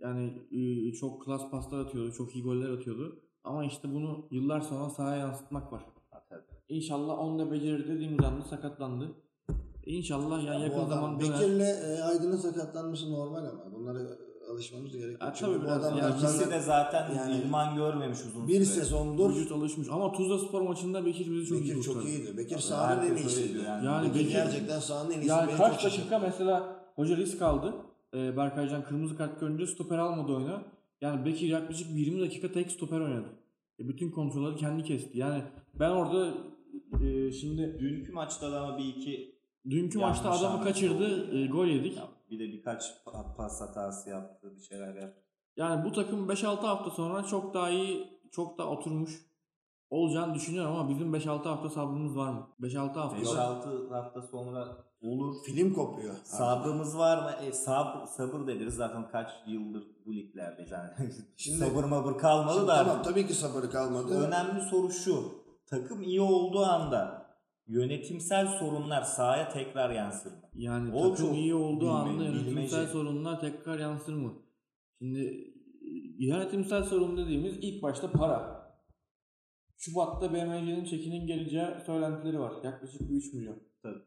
[0.00, 2.12] yani e, çok klas paslar atıyordu.
[2.12, 3.20] Çok iyi goller atıyordu.
[3.44, 5.82] Ama işte bunu yıllar sonra sahaya yansıtmak var.
[6.68, 9.14] İnşallah onu da becerir dediğimiz anda sakatlandı.
[9.86, 11.32] İnşallah yani Bu yakın adam- zaman döner.
[11.40, 14.18] Bekir'le e, Aydın'ın sakatlanması normal ama bunlara
[14.50, 15.20] alışmamız gerekiyor.
[15.20, 15.82] Ha, Çünkü tabii bu biraz.
[15.98, 18.64] Yani İkisi de zaten Yani idman görmemiş uzun bir süre.
[18.64, 19.88] sezondur Vücut alışmış.
[19.90, 22.08] Ama Tuzla Spor maçında Bekir bizi çok iyi Bekir çok kurtardı.
[22.16, 22.36] iyiydi.
[22.36, 23.58] Bekir sahanın en iyisiydi.
[23.66, 23.86] yani.
[23.86, 25.28] Yani Bekir Bekir- gerçekten sahanın en iyisi.
[25.28, 27.74] Yani kaç çok dakika mesela hoca risk aldı.
[28.14, 30.62] Ee, Berkaycan kırmızı kart görünce stoper almadı oyuna.
[31.00, 33.26] Yani Bekir yaklaşık 20 dakika tek stoper oynadı.
[33.80, 35.18] E, bütün kontrolleri kendi kesti.
[35.18, 35.42] Yani
[35.74, 36.34] ben orada
[37.04, 39.34] e, şimdi Dünkü maçta da ama bir iki
[39.70, 41.36] dünkü maçta adamı kaçırdı.
[41.38, 41.96] e, gol yedik.
[41.96, 44.52] ya bir de birkaç pa- pas hatası yaptı.
[44.56, 45.20] Bir şeyler yaptı.
[45.56, 49.26] Yani bu takım 5-6 hafta sonra çok daha iyi çok da oturmuş
[49.90, 52.48] olacağını düşünüyorum ama bizim 5-6 hafta sabrımız var mı?
[52.60, 53.18] 5-6 hafta.
[53.22, 55.34] 5-6 hafta sonra olur.
[55.46, 56.14] Film kopuyor.
[56.24, 57.30] Sabrımız var mı?
[57.46, 60.90] E, sabır, sabır dediniz zaten kaç yıldır bu liglerde yani.
[61.36, 62.76] Şimdi- sabır mabır kalmadı Şimdi da.
[62.84, 64.26] tamam tabii ki sabırı kalmadı.
[64.26, 65.44] Önemli soru şu.
[65.66, 67.23] Takım iyi olduğu anda
[67.66, 70.38] yönetimsel sorunlar sahaya tekrar yansır mı?
[70.54, 72.86] Yani O takım çok iyi olduğu bilme- anda yönetimsel bilmece.
[72.86, 74.32] sorunlar tekrar yansır mı?
[74.98, 78.64] Şimdi e, yönetimsel sorun dediğimiz ilk başta para.
[79.76, 82.52] Şubat'ta BMC'nin çekinin geleceği söylentileri var.
[82.64, 83.56] Yaklaşık bir 3 milyon.
[83.82, 84.02] Tabii.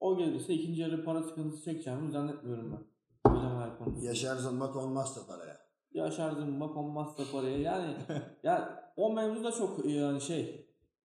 [0.00, 2.92] O gelirse ikinci yarı para sıkıntısı çekeceğimi zannetmiyorum ben.
[4.02, 5.58] Yaşar zırmak olmazsa paraya.
[5.94, 7.58] Yaşar zımba konmazsa paraya.
[7.58, 7.94] Yani
[8.42, 10.61] ya o mevzu da çok yani şey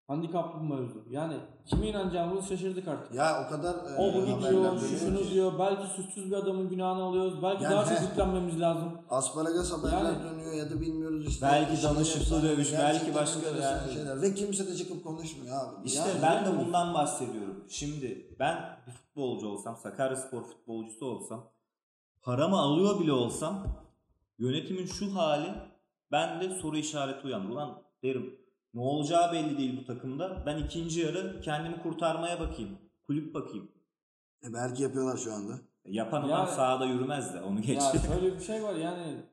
[0.07, 1.03] handikaplı mevzu.
[1.09, 1.33] Yani
[1.65, 3.13] kime inanacağımızı şaşırdık artık.
[3.15, 5.31] Ya o kadar e, O bu haberler gidiyor, şu şunu ki.
[5.31, 5.53] diyor.
[5.59, 7.43] Belki suçsuz bir adamın günahını alıyoruz.
[7.43, 8.91] Belki Yani daha çok yüklenmemiz lazım.
[9.09, 11.45] Asparagas haberler Yani- dönüyor ya da bilmiyoruz işte.
[11.45, 13.93] Belki danışıklı dövüş, belki başka yani.
[13.93, 14.21] şeyler.
[14.21, 15.87] Ve kimse de çıkıp konuşmuyor abi.
[15.87, 17.65] İşte Yani ben de bundan bahsediyorum.
[17.69, 21.49] Şimdi ben bir futbolcu olsam, Sakaryaspor futbolcusu olsam,
[22.21, 23.67] paramı alıyor bile olsam
[24.39, 25.53] yönetimin şu hali
[26.11, 27.51] bende soru işareti uyandı.
[27.53, 28.39] Ulan derim
[28.77, 30.43] ne olacağı belli değil bu takımda.
[30.45, 32.77] Ben ikinci yarı kendimi kurtarmaya bakayım.
[33.07, 33.71] Kulüp bakayım.
[34.43, 35.53] E, belki yapıyorlar şu anda.
[35.85, 37.81] Yapan adam Yani- sahada yürümez de onu geç.
[37.81, 39.23] Ya şöyle bir şey var yani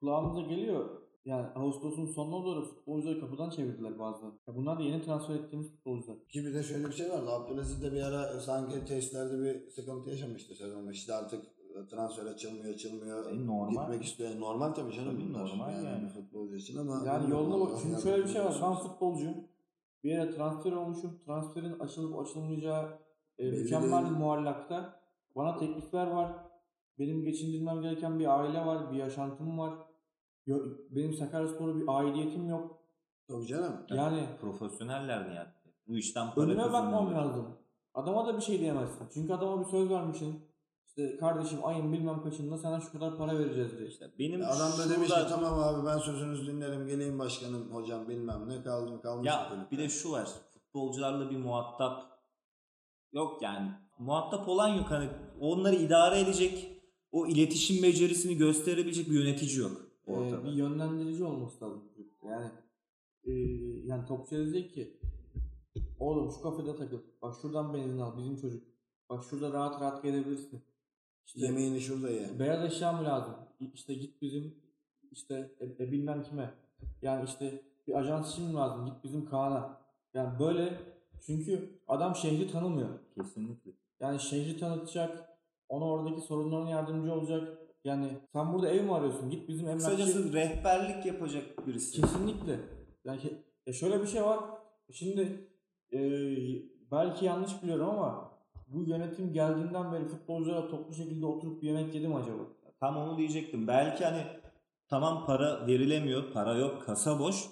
[0.00, 0.90] kulağımıza geliyor.
[1.24, 4.32] Yani Ağustos'un sonuna doğru futbolcuları kapıdan çevirdiler bazıları.
[4.48, 6.16] Ya bunlar da yeni transfer ettiğimiz futbolcular.
[6.28, 7.30] Ki bir de şöyle bir şey vardı.
[7.30, 11.16] Abdülaziz de bir ara sanki testlerde bir sıkıntı yaşamıştı sezon başında.
[11.16, 11.44] Artık
[11.86, 13.30] transfer açılmıyor, açılmıyor.
[13.32, 13.82] E, normal.
[13.82, 14.40] Gitmek istiyor.
[14.40, 15.44] Normal tabii canım Tabii, bunlar.
[15.46, 16.02] normal yani, yani.
[16.04, 17.02] bir futbolcu için ama.
[17.06, 17.78] Yani yoluna bak.
[17.82, 18.54] Çünkü Yani şöyle bir şey var.
[18.62, 19.36] Ben futbolcuyum.
[20.04, 21.18] Bir yere transfer olmuşum.
[21.26, 22.98] Transferin açılıp açılmayacağı
[23.38, 24.16] e, mükemmel değil.
[24.16, 25.00] muallakta.
[25.36, 26.32] Bana teklifler var.
[26.98, 28.92] Benim geçindirmem gereken bir aile var.
[28.92, 29.74] Bir yaşantım var.
[30.90, 32.78] Benim Sakaryaspor'a bir aidiyetim yok.
[33.28, 33.72] Tabii canım.
[33.90, 35.48] Yani Profesyoneller yani.
[35.88, 37.46] Bu işten para önüme bakmam lazım.
[37.94, 39.06] Adama da bir şey diyemezsin.
[39.14, 40.47] Çünkü adama bir söz vermişsin.
[40.88, 43.88] İşte kardeşim ayın bilmem kaçında sana şu kadar para vereceğiz diye.
[43.88, 48.48] İşte benim Adam da demiş ki tamam abi ben sözünüzü dinlerim geleyim başkanım hocam bilmem
[48.48, 49.26] ne kaldım kalmış.
[49.26, 49.70] Ya kulüpte.
[49.70, 50.28] bir de şu var.
[50.54, 52.02] Futbolcularla bir muhatap
[53.12, 53.70] yok yani.
[53.98, 54.86] Muhatap olan yok.
[54.90, 55.08] Hani
[55.40, 56.82] onları idare edecek,
[57.12, 59.72] o iletişim becerisini gösterebilecek bir yönetici yok
[60.06, 60.44] Ee, ortada.
[60.44, 61.82] bir yönlendirici olması lazım.
[62.24, 62.50] Yani
[63.24, 63.32] e,
[63.86, 65.00] yani topçu diyecek ki
[65.98, 66.98] oğlum şu kafede takıl.
[67.22, 68.62] Bak şuradan benzin al bizim çocuk.
[69.10, 70.62] Bak şurada rahat rahat gelebilirsin.
[71.28, 72.38] İşte Yemeğini şurada ye.
[72.38, 73.34] beyaz eşya mı lazım?
[73.74, 74.54] İşte git bizim
[75.10, 76.54] işte e, e, bilmem kime.
[77.02, 78.86] Yani işte bir ajans işi mi lazım?
[78.86, 79.80] Git bizim Kaan'a.
[80.14, 80.78] Yani böyle
[81.26, 82.88] çünkü adam şehri tanımıyor.
[83.14, 83.70] Kesinlikle.
[84.00, 85.28] Yani şehri tanıtacak.
[85.68, 87.58] Ona oradaki sorunlarına yardımcı olacak.
[87.84, 89.30] Yani sen burada ev mi arıyorsun?
[89.30, 89.96] Git bizim emlakçı.
[89.96, 92.00] Kısacası rehberlik yapacak birisi.
[92.00, 92.60] Kesinlikle.
[93.04, 93.20] Yani
[93.66, 94.40] ya şöyle bir şey var.
[94.92, 95.48] Şimdi
[95.92, 95.98] e,
[96.90, 98.37] belki yanlış biliyorum ama
[98.68, 102.42] bu yönetim geldiğinden beri futbolculara toplu şekilde oturup bir yemek yedi mi acaba?
[102.80, 103.66] Tam onu diyecektim.
[103.66, 104.22] Belki hani
[104.88, 107.44] tamam para verilemiyor, para yok, kasa boş.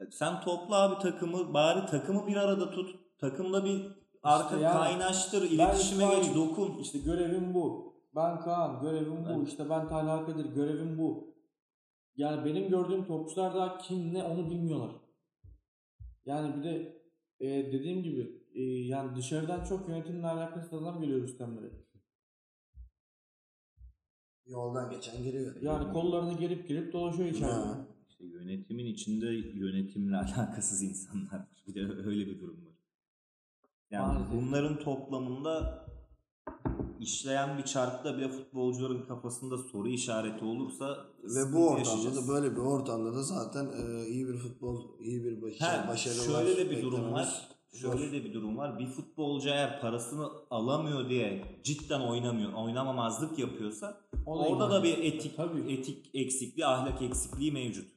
[0.00, 2.94] E, Sen topla abi takımı, bari takımı bir arada tut.
[3.18, 3.86] Takımda bir
[4.22, 6.78] arka yani kaynaştır, iletişime geç, dokun.
[6.78, 7.94] İşte görevim bu.
[8.14, 9.30] Ben Kaan, görevim bu.
[9.38, 9.48] Evet.
[9.48, 11.34] İşte ben Talha Kadir, görevim bu.
[12.16, 14.90] Yani benim gördüğüm topçular da kim ne onu bilmiyorlar.
[16.26, 17.02] Yani bir de
[17.40, 21.58] e, dediğim gibi e, yani dışarıdan çok yönetimle alakasız adam geliyor üstten
[24.46, 25.62] Yoldan geçen giriyor.
[25.62, 27.88] Yani kollarını gerip gerip dolaşıyor içeride.
[28.08, 29.26] İşte yönetimin içinde
[29.58, 31.64] yönetimle alakasız insanlar var.
[31.66, 32.74] Bir de öyle bir durum var.
[33.90, 34.32] Yani Maalesef.
[34.36, 35.86] bunların toplamında
[37.00, 42.28] işleyen bir çarkta bile futbolcuların kafasında soru işareti olursa Ve bu ortamda yaşayacağız.
[42.28, 46.24] da böyle bir ortamda da zaten e, iyi bir futbol, iyi bir baş, He, başarılar
[46.24, 47.57] şöyle de bir durum beklememiz var.
[47.72, 48.78] Şöyle de bir durum var.
[48.78, 54.98] Bir futbolcu eğer parasını alamıyor diye cidden oynamıyor, oynamamazlık yapıyorsa O da orada da bir
[54.98, 55.72] etik Tabii.
[55.72, 57.88] etik eksikliği, ahlak eksikliği mevcut.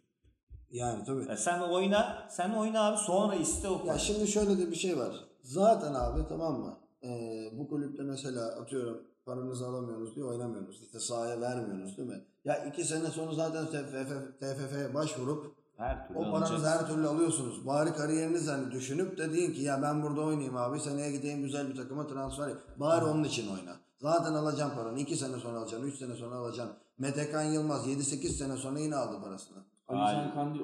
[0.72, 1.30] Yani tabii.
[1.30, 4.98] Ya sen oyna, sen oyna abi sonra iste o Ya şimdi şöyle de bir şey
[4.98, 5.16] var.
[5.44, 6.78] Zaten abi tamam mı?
[7.04, 10.82] Ee, bu kulüpte mesela atıyorum paranızı alamıyorsunuz diye oynamıyorsunuz.
[10.86, 12.22] İşte sahaya vermiyorsunuz değil mi?
[12.46, 16.80] Ya iki sene sonra zaten TFF, TFF'ye başvurup Her türlü o paranızı alacaksın.
[16.80, 17.68] her türlü alıyorsunuz.
[17.68, 21.70] Bari kariyeriniz hani düşünüp de deyin ki ya ben burada oynayayım abi seneye gideyim güzel
[21.70, 22.58] bir takıma transfer yap.
[22.78, 23.76] Bari onun için oyna.
[23.98, 25.00] Zaten alacağım paranı.
[25.00, 26.76] 2 sene sonra alacaksın, 3 sene sonra alacaksın.
[26.98, 29.58] Metekan Yılmaz 7-8 sene sonra yine aldı parasını.
[29.88, 30.34] Aynen.
[30.34, 30.62] Kandil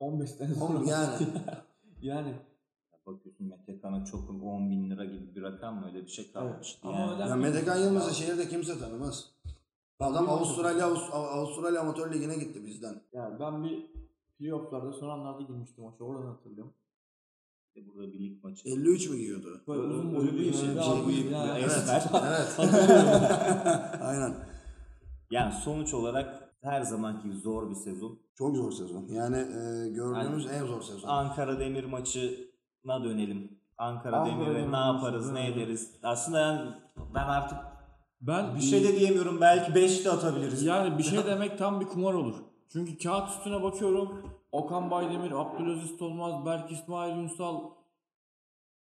[0.00, 0.90] 15 sene sonra.
[0.90, 1.14] Yani.
[2.02, 2.34] yani
[3.06, 6.88] Bakıyorsun Mete Kan'a çok 10 bin lira gibi bir rakam mı öyle bir şey kalmıştı.
[6.88, 7.28] Ama yani.
[7.28, 9.24] Ya Metekan Yılmaz'ı şehirde kimse tanımaz.
[10.00, 10.30] Adam.
[10.30, 12.94] Avustralya Avust- Avustralya Amatör Ligi'ne gitti bizden.
[13.12, 13.86] Yani ben bir
[14.38, 16.04] playofflarda son anlarda girmişti maça.
[16.04, 16.74] Oradan hatırlıyorum.
[17.66, 18.68] İşte burada bir lig maçı.
[18.68, 19.64] 53 mi giyiyordu?
[19.68, 20.74] Böyle Öyle uzun bir boylu bir şey, şey.
[21.30, 21.58] yani.
[21.58, 21.72] Evet.
[22.14, 22.58] Evet.
[24.02, 24.34] Aynen.
[25.30, 28.18] Yani sonuç olarak her zamanki zor bir sezon.
[28.34, 29.06] Çok zor sezon.
[29.08, 31.08] Yani e, gördüğümüz en zor sezon.
[31.08, 33.58] Ankara Demir maçına dönelim.
[33.78, 36.00] Ankara Demir'e Demir ne yaparız, ne ederiz?
[36.02, 36.70] Aslında yani
[37.14, 37.58] ben artık
[38.20, 39.40] Ben bir şey de diyemiyorum.
[39.40, 40.62] Belki 5 de atabiliriz.
[40.62, 42.34] Yani bir şey demek tam bir kumar olur.
[42.72, 44.22] Çünkü kağıt üstüne bakıyorum.
[44.52, 47.60] Okan Baydemir, Abdülaziz Tolmaz, Berk İsmail Ünsal.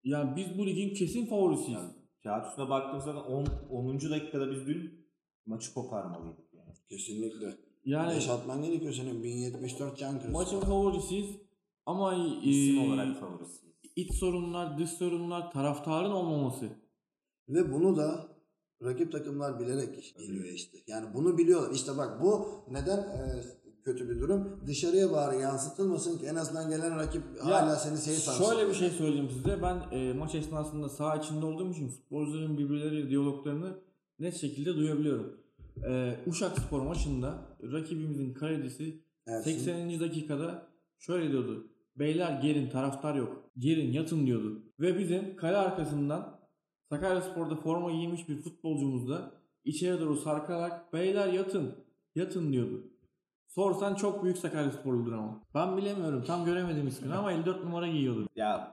[0.04, 1.80] Yani biz bu ligin kesin favorisiyiz.
[2.22, 3.46] Kağıt üstüne baktığımızda 10.
[3.70, 4.00] 10.
[4.00, 5.06] dakikada biz dün
[5.46, 6.72] maçı koparmalıydık yani.
[6.88, 7.56] Kesinlikle.
[7.84, 9.22] Yani Beş atman gerekiyor senin.
[9.22, 10.32] 1074 can kırısı.
[10.32, 11.30] maçın favorisiyiz.
[11.86, 13.74] Ama İsim e, olarak favorisiyiz.
[13.96, 16.68] iç sorunlar, dış sorunlar, taraftarın olmaması.
[17.48, 18.28] Ve bunu da
[18.82, 20.78] rakip takımlar bilerek geliyor işte.
[20.86, 21.70] Yani bunu biliyorlar.
[21.74, 23.42] İşte bak bu neden e,
[23.84, 24.60] kötü bir durum?
[24.66, 28.44] Dışarıya bari yansıtılmasın ki en azından gelen rakip hala seni safe sansın.
[28.44, 29.62] Şöyle bir şey söyleyeyim size.
[29.62, 33.78] Ben e, maç esnasında saha içinde olduğum için futbolcuların birbirleriyle diyaloglarını
[34.18, 35.36] net şekilde duyabiliyorum.
[35.88, 37.34] E, Uşak Spor maçında
[37.72, 39.58] rakibimizin kalecisi Ersin.
[39.58, 40.00] 80.
[40.00, 40.66] dakikada
[40.98, 41.66] şöyle diyordu.
[41.96, 43.50] Beyler gelin taraftar yok.
[43.58, 44.62] Gelin yatın diyordu.
[44.80, 46.40] Ve bizim kale arkasından
[46.88, 49.30] Sakaryaspor'da forma giymiş bir futbolcumuz da
[49.64, 51.74] içeri doğru sarkarak beyler yatın
[52.14, 52.91] yatın diyordu.
[53.54, 55.40] Sorsan çok büyük Sakaryasporludur ama.
[55.54, 58.28] Ben bilemiyorum tam göremedim ismini ama 54 numara giyiyordu.
[58.36, 58.72] Ya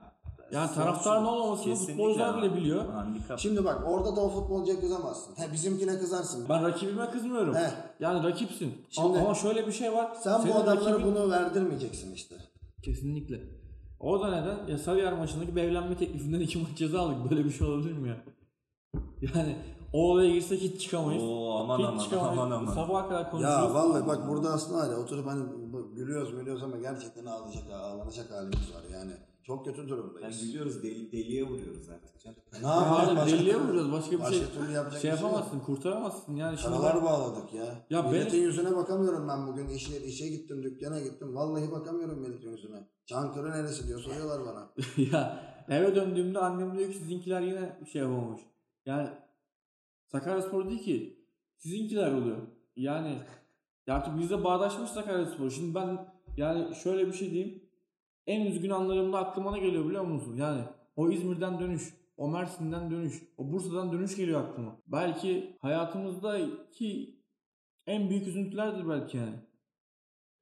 [0.52, 2.90] Yani taraftarın olmamasını futbolcular bile biliyor.
[2.90, 3.40] Handikap.
[3.40, 5.36] Şimdi bak orada da o futbolcuya kızamazsın.
[5.36, 6.46] He, bizimkine kızarsın.
[6.50, 7.56] Ben rakibime kızmıyorum.
[7.56, 7.70] He.
[8.00, 8.74] Yani rakipsin.
[8.90, 10.12] Şimdi- ama şöyle bir şey var.
[10.22, 12.36] Sen bu adamlara rakibin- bunu verdirmeyeceksin işte.
[12.84, 13.40] Kesinlikle.
[14.00, 14.68] O da neden?
[14.68, 17.32] Ya Sarıyer maçındaki bir evlenme teklifinden iki maç ceza aldık.
[17.32, 18.18] Böyle bir şey olabilir mi ya?
[19.22, 19.56] Yani
[19.94, 21.24] o olaya girsek hiç çıkamayız.
[21.24, 22.40] Oo, aman hiç aman, çıkamayız.
[22.40, 22.74] aman aman.
[22.74, 23.54] Sabaha kadar konuşuruz.
[23.54, 25.44] Ya vallahi bak burada aslında hani oturup hani
[25.96, 29.12] gülüyoruz gülüyoruz ama gerçekten ağlayacak ağlanacak halimiz var yani.
[29.44, 30.42] Çok kötü Yani durumdayız.
[30.48, 32.38] gülüyoruz deli, deliye vuruyoruz artık canım.
[32.62, 33.18] Ne Ya yapalım?
[33.28, 33.92] deliye vuracağız.
[33.92, 35.60] Başka bir başka şey, türlü yapacak şey şey yapamazsın.
[35.60, 36.36] kurtaramazsın.
[36.36, 37.66] Yani şimdi Karalar ben- bağladık ya.
[37.90, 41.36] Ya milletin benim- yüzüne bakamıyorum ben bugün işe, işe gittim dükkana gittim.
[41.36, 42.88] Vallahi bakamıyorum milletin yüzüne.
[43.06, 44.70] Çankırı neresi diyor soruyorlar bana.
[45.12, 48.42] ya eve döndüğümde annem diyor ki sizinkiler yine bir şey yapamamış.
[48.86, 49.08] Yani
[50.12, 51.26] Sakaryaspor değil ki
[51.58, 52.38] sizinkiler oluyor.
[52.76, 53.18] Yani
[53.88, 55.50] ya artık bizde bağdaşmış Sakaryaspor.
[55.50, 57.64] Şimdi ben yani şöyle bir şey diyeyim.
[58.28, 60.36] En üzgün anlarımda aklıma ne geliyor biliyor musun?
[60.36, 60.62] Yani
[60.96, 64.78] o İzmir'den dönüş, o Mersin'den dönüş, o Bursa'dan dönüş geliyor aklıma.
[64.88, 67.20] Belki hayatımızdaki
[67.88, 69.36] en büyük üzüntülerdir belki yani.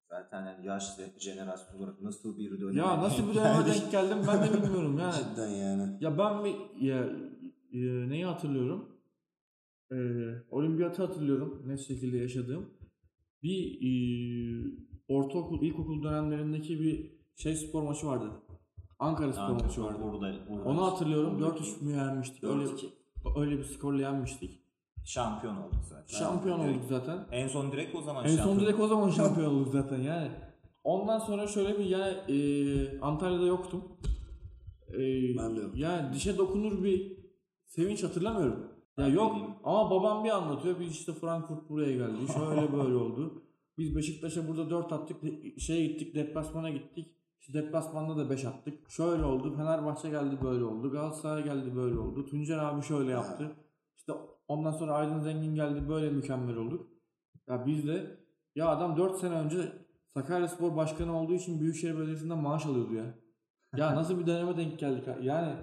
[0.09, 4.43] Zaten yani yaşlı jenerasyon olarak nasıl bir döneme Ya nasıl bir döneme denk geldim ben
[4.43, 5.13] de bilmiyorum yani.
[5.31, 5.97] Cidden yani.
[6.01, 7.03] Ya ben bir ya,
[7.73, 8.96] e, neyi hatırlıyorum?
[9.91, 9.95] Ee,
[10.51, 12.69] olimpiyatı hatırlıyorum net şekilde yaşadığım.
[13.43, 13.91] Bir e,
[15.07, 18.31] ortaokul, ilkokul dönemlerindeki bir şey spor maçı vardı.
[18.99, 19.99] Ankara spor Ankara maçı vardı.
[20.03, 21.39] Burada, burada Onu hatırlıyorum.
[21.39, 22.43] Buradaki 4-3 mü yenmiştik?
[22.43, 22.87] Öyle, 4-2.
[23.39, 24.61] öyle bir skorla yenmiştik.
[25.05, 26.17] Şampiyon olduk zaten.
[26.19, 27.25] Şampiyon olduk zaten.
[27.31, 30.31] En son direkt o zaman En son şampiyon direkt o zaman şampiyon olduk zaten yani.
[30.83, 33.83] Ondan sonra şöyle bir yani e, Antalya'da yoktum.
[34.89, 34.97] E,
[35.37, 35.79] Ben de yoktum.
[35.79, 37.17] Yani dişe dokunur bir
[37.65, 38.76] sevinç hatırlamıyorum.
[38.97, 40.79] Ya yok ama babam bir anlatıyor.
[40.79, 42.33] Biz işte Frankfurt buraya geldi.
[42.33, 43.43] Şöyle böyle oldu.
[43.77, 45.17] Biz Beşiktaş'a burada 4 attık.
[45.59, 47.15] Şeye gittik deplasmana gittik.
[47.39, 48.89] İşte deplasmanda da 5 attık.
[48.89, 49.55] Şöyle oldu.
[49.55, 50.91] Fenerbahçe geldi böyle oldu.
[50.91, 52.25] Galatasaray geldi böyle oldu.
[52.25, 53.51] Tuncer abi şöyle yaptı.
[53.95, 54.13] İşte
[54.47, 56.87] ondan sonra Aydın Zengin geldi böyle mükemmel olduk.
[57.47, 58.17] Ya biz de
[58.55, 59.71] ya adam 4 sene önce
[60.13, 63.13] Sakaryaspor Başkanı olduğu için Büyükşehir Belediyesi'nden maaş alıyordu ya.
[63.75, 65.03] Ya nasıl bir döneme denk geldik?
[65.21, 65.55] Yani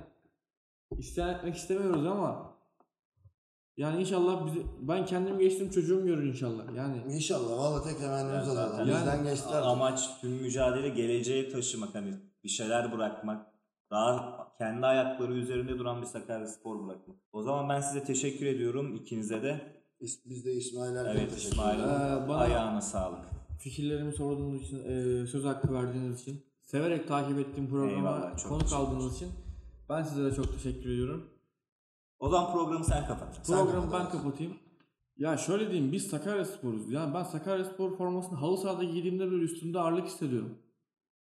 [0.98, 2.53] isyan etmek istemiyoruz ama
[3.76, 6.74] yani inşallah bizi ben kendim geçtim çocuğum görür inşallah.
[6.76, 8.78] Yani İnşallah vallahi tek temennimiz o zaten.
[8.78, 9.62] Yani- Bizden geçtiler.
[9.62, 12.14] Amaç tüm mücadele geleceğe taşımak hani
[12.44, 13.46] bir şeyler bırakmak.
[13.90, 17.16] Daha kendi ayakları üzerinde duran bir Sakaryaspor bırakmak.
[17.32, 19.74] O zaman ben size teşekkür ediyorum ikinize de.
[20.00, 21.78] Biz, de İsmail Erkan Evet İsmail.
[21.80, 23.18] Ee, bana- ayağına sağlık.
[23.58, 28.72] fikirlerimi sorduğunuz için, e, söz hakkı verdiğiniz için, severek takip ettiğim programa Eyvallah, çok konuk
[28.72, 29.28] aldığınız için
[29.88, 31.30] ben size de çok teşekkür ediyorum.
[32.24, 33.40] O zaman programı sen kapat.
[33.46, 34.12] Sen Programı ben kapat.
[34.12, 34.54] kapatayım.
[35.16, 36.90] Ya şöyle diyeyim biz Sakaryaspor'uz.
[36.92, 40.58] Yani ben Sakaryaspor formasını halı sahada giydiğimde böyle üstümde ağırlık hissediyorum.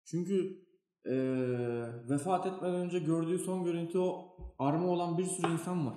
[0.06, 0.66] Çünkü
[1.06, 5.96] eee, vefat etmeden önce gördüğü son görüntü o arma olan bir sürü insan var.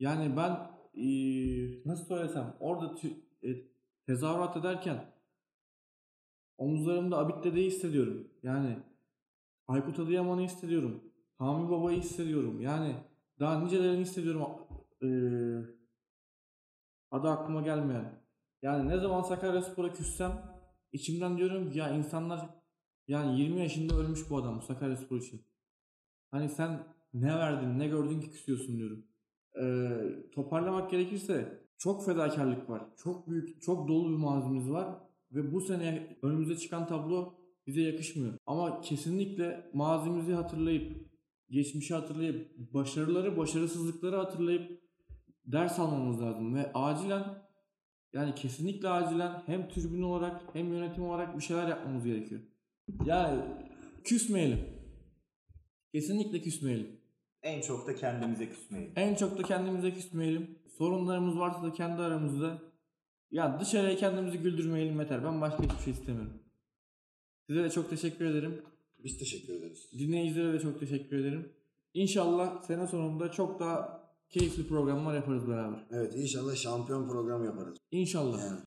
[0.00, 3.48] Yani ben eee, nasıl söylesem orada tü- e,
[4.06, 5.04] tezahürat ederken
[6.58, 8.28] omuzlarımda Abit Dede'yi hissediyorum.
[8.42, 8.78] Yani
[9.68, 11.00] Aykut Adıyaman'ı hissediyorum.
[11.38, 12.60] Hami Baba'yı hissediyorum.
[12.60, 12.94] Yani
[13.40, 14.46] daha nicelerini hissediyorum.
[15.02, 15.76] Eee
[17.10, 18.22] adı aklıma gelmeyen.
[18.62, 20.42] Yani ne zaman Sakaryaspor'a küssem
[20.92, 22.50] içimden diyorum ya insanlar
[23.08, 25.42] yani 20 yaşında ölmüş bu adam Sakaryaspor için.
[26.30, 29.06] Hani sen ne verdin ne gördün ki küsüyorsun diyorum.
[29.62, 32.82] Ee, toparlamak gerekirse çok fedakarlık var.
[32.96, 34.98] Çok büyük, çok dolu bir mazimiz var.
[35.32, 37.34] Ve bu sene önümüze çıkan tablo
[37.66, 38.34] bize yakışmıyor.
[38.46, 41.06] Ama kesinlikle mazimizi hatırlayıp,
[41.50, 44.82] geçmişi hatırlayıp, başarıları, başarısızlıkları hatırlayıp
[45.46, 46.54] ders almamız lazım.
[46.54, 47.46] Ve acilen
[48.12, 52.40] yani kesinlikle acilen hem tribün olarak hem yönetim olarak bir şeyler yapmamız gerekiyor.
[53.04, 53.46] Ya
[54.04, 54.60] küsmeyelim.
[55.94, 57.00] Kesinlikle küsmeyelim.
[57.42, 58.92] En çok da kendimize küsmeyelim.
[58.96, 60.58] En çok da kendimize küsmeyelim.
[60.78, 62.62] Sorunlarımız varsa da kendi aramızda.
[63.30, 65.24] Ya dışarıya kendimizi güldürmeyelim yeter.
[65.24, 66.42] Ben başka hiçbir şey istemiyorum.
[67.46, 68.62] Size de çok teşekkür ederim.
[69.04, 69.88] Biz teşekkür ederiz.
[69.98, 71.52] Dinleyicilere de çok teşekkür ederim.
[71.94, 75.86] İnşallah sene sonunda çok daha keyifli programlar yaparız beraber.
[75.90, 77.78] Evet inşallah şampiyon program yaparız.
[77.90, 78.40] İnşallah.
[78.40, 78.60] Yani